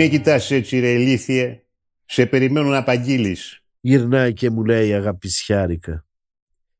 με 0.01 0.07
κοιτάς 0.07 0.51
έτσι 0.51 0.79
ρε 0.79 0.91
ηλίθιε, 0.91 1.63
σε 2.05 2.27
περιμένω 2.27 2.69
να 2.69 2.79
απαγγείλεις. 2.79 3.63
Γυρνάει 3.81 4.33
και 4.33 4.51
μου 4.51 4.65
λέει 4.65 4.95
αγαπησιάρικα. 4.95 6.07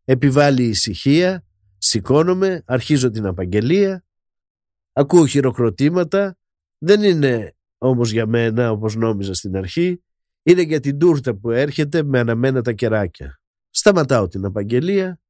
Επιβάλλει 0.05 0.63
ησυχία, 0.63 1.45
σηκώνομαι, 1.79 2.63
αρχίζω 2.67 3.11
την 3.11 3.27
απαγγελία, 3.27 4.05
ακούω 4.93 5.27
χειροκροτήματα, 5.27 6.39
δεν 6.79 7.03
είναι 7.03 7.55
όμως 7.79 8.11
για 8.11 8.27
μένα 8.27 8.71
όπως 8.71 8.95
νόμιζα 8.95 9.35
στην 9.35 9.57
αρχή, 9.57 10.03
είναι 10.43 10.63
για 10.63 10.81
την 10.81 10.99
τούρτα 10.99 11.35
που 11.35 11.51
έρχεται 11.51 12.03
με 12.03 12.19
αναμένα 12.19 12.63
τα 12.63 12.73
κεράκια. 12.73 13.41
Σταματάω 13.71 14.29
την 14.29 14.45
απαγγελία. 14.45 15.21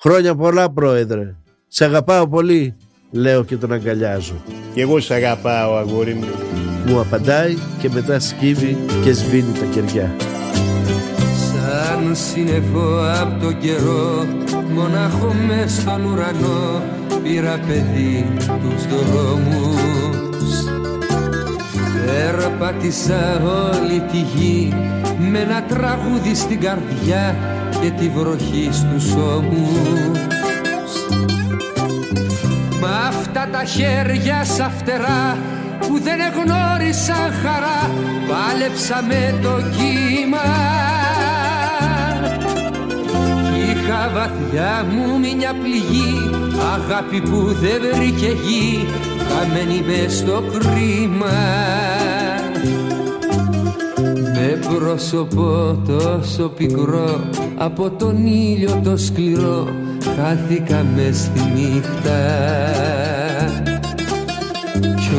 Χρόνια 0.00 0.34
πολλά 0.34 0.72
πρόεδρε, 0.72 1.36
σε 1.66 1.84
αγαπάω 1.84 2.28
πολύ, 2.28 2.76
λέω 3.10 3.44
και 3.44 3.56
τον 3.56 3.72
αγκαλιάζω. 3.72 4.44
Κι 4.74 4.80
εγώ 4.80 5.00
σ' 5.00 5.10
αγαπάω 5.10 5.76
αγόρι 5.76 6.14
μου. 6.14 6.26
Μου 6.86 7.00
απαντάει 7.00 7.58
και 7.78 7.90
μετά 7.92 8.20
σκύβει 8.20 8.78
και 9.02 9.12
σβήνει 9.12 9.52
τα 9.58 9.64
κεριά. 9.64 10.14
Σαν 11.52 12.16
σύννεφο 12.16 12.98
απ' 13.20 13.42
το 13.42 13.52
καιρό 13.52 14.26
Μονάχο 14.74 15.34
μες 15.46 15.72
στον 15.72 16.04
ουρανό 16.04 16.82
Πήρα 17.22 17.58
παιδί 17.66 18.26
τους 18.38 18.86
δρόμους 18.86 19.84
Περπάτησα 22.06 23.42
όλη 23.42 24.00
τη 24.00 24.16
γη 24.16 24.72
Με 25.30 25.38
ένα 25.38 25.62
τραγούδι 25.62 26.34
στην 26.34 26.60
καρδιά 26.60 27.36
Και 27.80 27.90
τη 27.90 28.08
βροχή 28.08 28.68
στους 28.72 29.12
ώμους 29.12 30.18
Μ' 32.80 32.84
αυτά 33.08 33.48
τα 33.52 33.64
χέρια 33.64 34.44
σαν 34.44 34.70
φτερά 34.70 35.36
που 35.80 36.00
δεν 36.02 36.18
εγνώρισα 36.20 37.14
χαρά 37.42 37.90
πάλεψα 38.28 39.02
με 39.08 39.38
το 39.42 39.54
κύμα. 39.76 40.48
Κι 43.52 43.70
είχα 43.70 44.10
βαθιά 44.14 44.86
μου 44.90 45.18
μια 45.18 45.54
πληγή 45.62 46.30
αγάπη 46.74 47.20
που 47.20 47.56
δεν 47.60 47.80
βρήκε 47.94 48.26
γη 48.26 48.86
χαμένη 49.28 49.84
μες 49.86 50.16
στο 50.16 50.42
κρίμα. 50.52 51.38
Με 54.34 54.58
πρόσωπο 54.68 55.78
τόσο 55.86 56.48
πικρό 56.48 57.28
από 57.56 57.90
τον 57.90 58.26
ήλιο 58.26 58.80
το 58.84 58.96
σκληρό 58.96 59.68
χάθηκα 60.16 60.86
μες 60.94 61.16
στη 61.16 61.40
νύχτα. 61.54 62.22
κι 62.84 63.03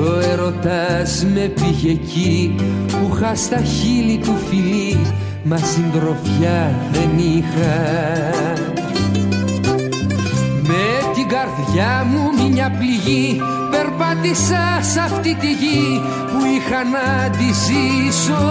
ο 0.05 0.19
ερωτάς 0.31 1.25
με 1.33 1.51
πήγε 1.55 1.91
εκεί 1.91 2.55
που 2.87 3.11
είχα 3.13 3.35
στα 3.35 3.61
χείλη 3.61 4.17
του 4.17 4.33
φιλί 4.47 4.97
μα 5.43 5.57
συντροφιά 5.57 6.75
δεν 6.91 7.09
είχα. 7.17 7.75
Με 10.61 11.13
την 11.15 11.27
καρδιά 11.27 12.05
μου 12.09 12.49
μια 12.49 12.71
πληγή 12.77 13.41
περπάτησα 13.71 14.79
σε 14.81 14.99
αυτή 14.99 15.35
τη 15.35 15.47
γη 15.47 16.01
που 16.31 16.45
είχα 16.55 16.83
να 16.83 17.29
τη 17.29 17.43
ζήσω. 17.43 18.43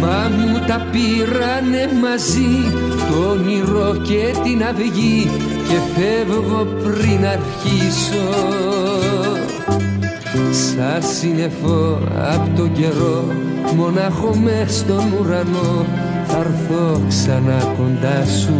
Μα 0.00 0.30
μου 0.36 0.58
τα 0.66 0.86
πήρανε 0.92 1.88
μαζί 2.02 2.72
το 3.10 3.28
όνειρο 3.30 3.96
και 4.02 4.34
την 4.42 4.64
αυγή 4.64 5.30
και 5.70 5.78
φεύγω 5.94 6.64
πριν 6.64 7.26
αρχίσω. 7.26 8.28
Σαν 10.50 11.02
σύννεφο 11.02 11.98
απ' 12.34 12.56
το 12.56 12.68
καιρό 12.68 13.24
μονάχο 13.76 14.36
μες 14.36 14.76
στον 14.76 15.12
ουρανό 15.20 15.86
θα 16.26 16.38
έρθω 16.38 17.00
ξανά 17.08 17.74
κοντά 17.76 18.24
σου. 18.24 18.54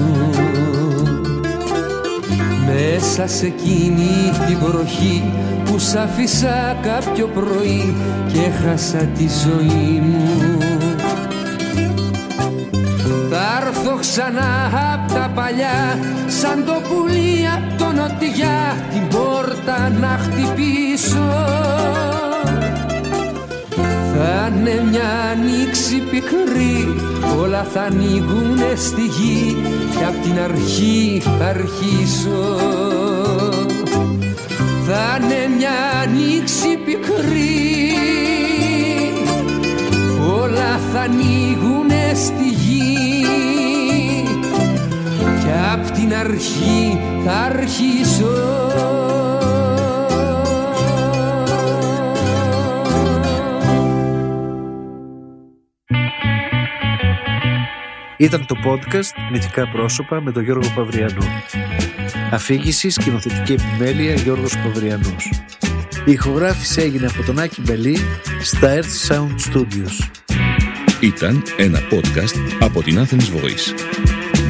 Μέσα 2.66 3.26
σε 3.26 3.46
εκείνη 3.46 4.30
τη 4.46 4.54
βροχή 4.54 5.32
που 5.64 5.78
σ' 5.78 5.94
άφησα 5.94 6.76
κάποιο 6.82 7.26
πρωί 7.26 7.94
και 8.32 8.38
έχασα 8.38 8.98
τη 8.98 9.26
ζωή 9.44 10.00
μου 10.00 10.49
ξανά 14.00 14.66
απ' 14.92 15.12
τα 15.12 15.30
παλιά 15.34 15.98
σαν 16.26 16.64
το 16.64 16.72
πουλί 16.72 17.48
απ' 17.56 17.78
το 17.78 17.84
νοτιά 17.84 18.76
την 18.92 19.08
πόρτα 19.08 19.88
να 20.00 20.20
χτυπήσω. 20.22 21.30
Θα 24.14 24.52
είναι 24.56 24.82
μια 24.90 25.10
ανοίξη 25.32 25.96
πικρή 26.10 26.94
όλα 27.40 27.66
θα 27.72 27.80
ανοίγουνε 27.80 28.74
στη 28.76 29.00
γη 29.00 29.56
και 29.98 30.04
απ' 30.04 30.22
την 30.22 30.40
αρχή 30.40 31.22
θα 31.24 31.46
αρχίσω. 31.46 32.56
Θα 34.86 35.18
είναι 35.20 35.56
μια 35.56 35.76
ανοίξη 36.02 36.76
πικρή 36.84 37.70
όλα 40.40 40.80
θα 40.92 41.00
ανοίγουνε 41.00 42.12
στη 42.14 42.49
την 46.10 46.18
αρχή 46.18 46.98
θα 47.24 47.32
αρχίσω 47.32 48.26
Ήταν 58.16 58.46
το 58.46 58.56
podcast 58.64 59.30
Μυθικά 59.32 59.68
πρόσωπα 59.68 60.20
με 60.22 60.32
τον 60.32 60.42
Γιώργο 60.42 60.68
Παυριανό. 60.74 61.24
Αφήγηση 62.30 62.90
σκηνοθετική 62.90 63.52
επιμέλεια 63.52 64.14
Γιώργος 64.14 64.58
Παυριανός. 64.58 65.30
Η 66.04 66.12
ηχογράφηση 66.12 66.80
έγινε 66.80 67.06
από 67.06 67.22
τον 67.22 67.38
Άκη 67.38 67.60
Μπελή 67.60 67.96
στα 68.42 68.80
Earth 68.80 69.14
Sound 69.14 69.52
Studios. 69.52 70.08
Ήταν 71.00 71.42
ένα 71.56 71.78
podcast 71.90 72.56
από 72.60 72.82
την 72.82 72.98
Athens 72.98 73.36
Voice. 73.36 73.99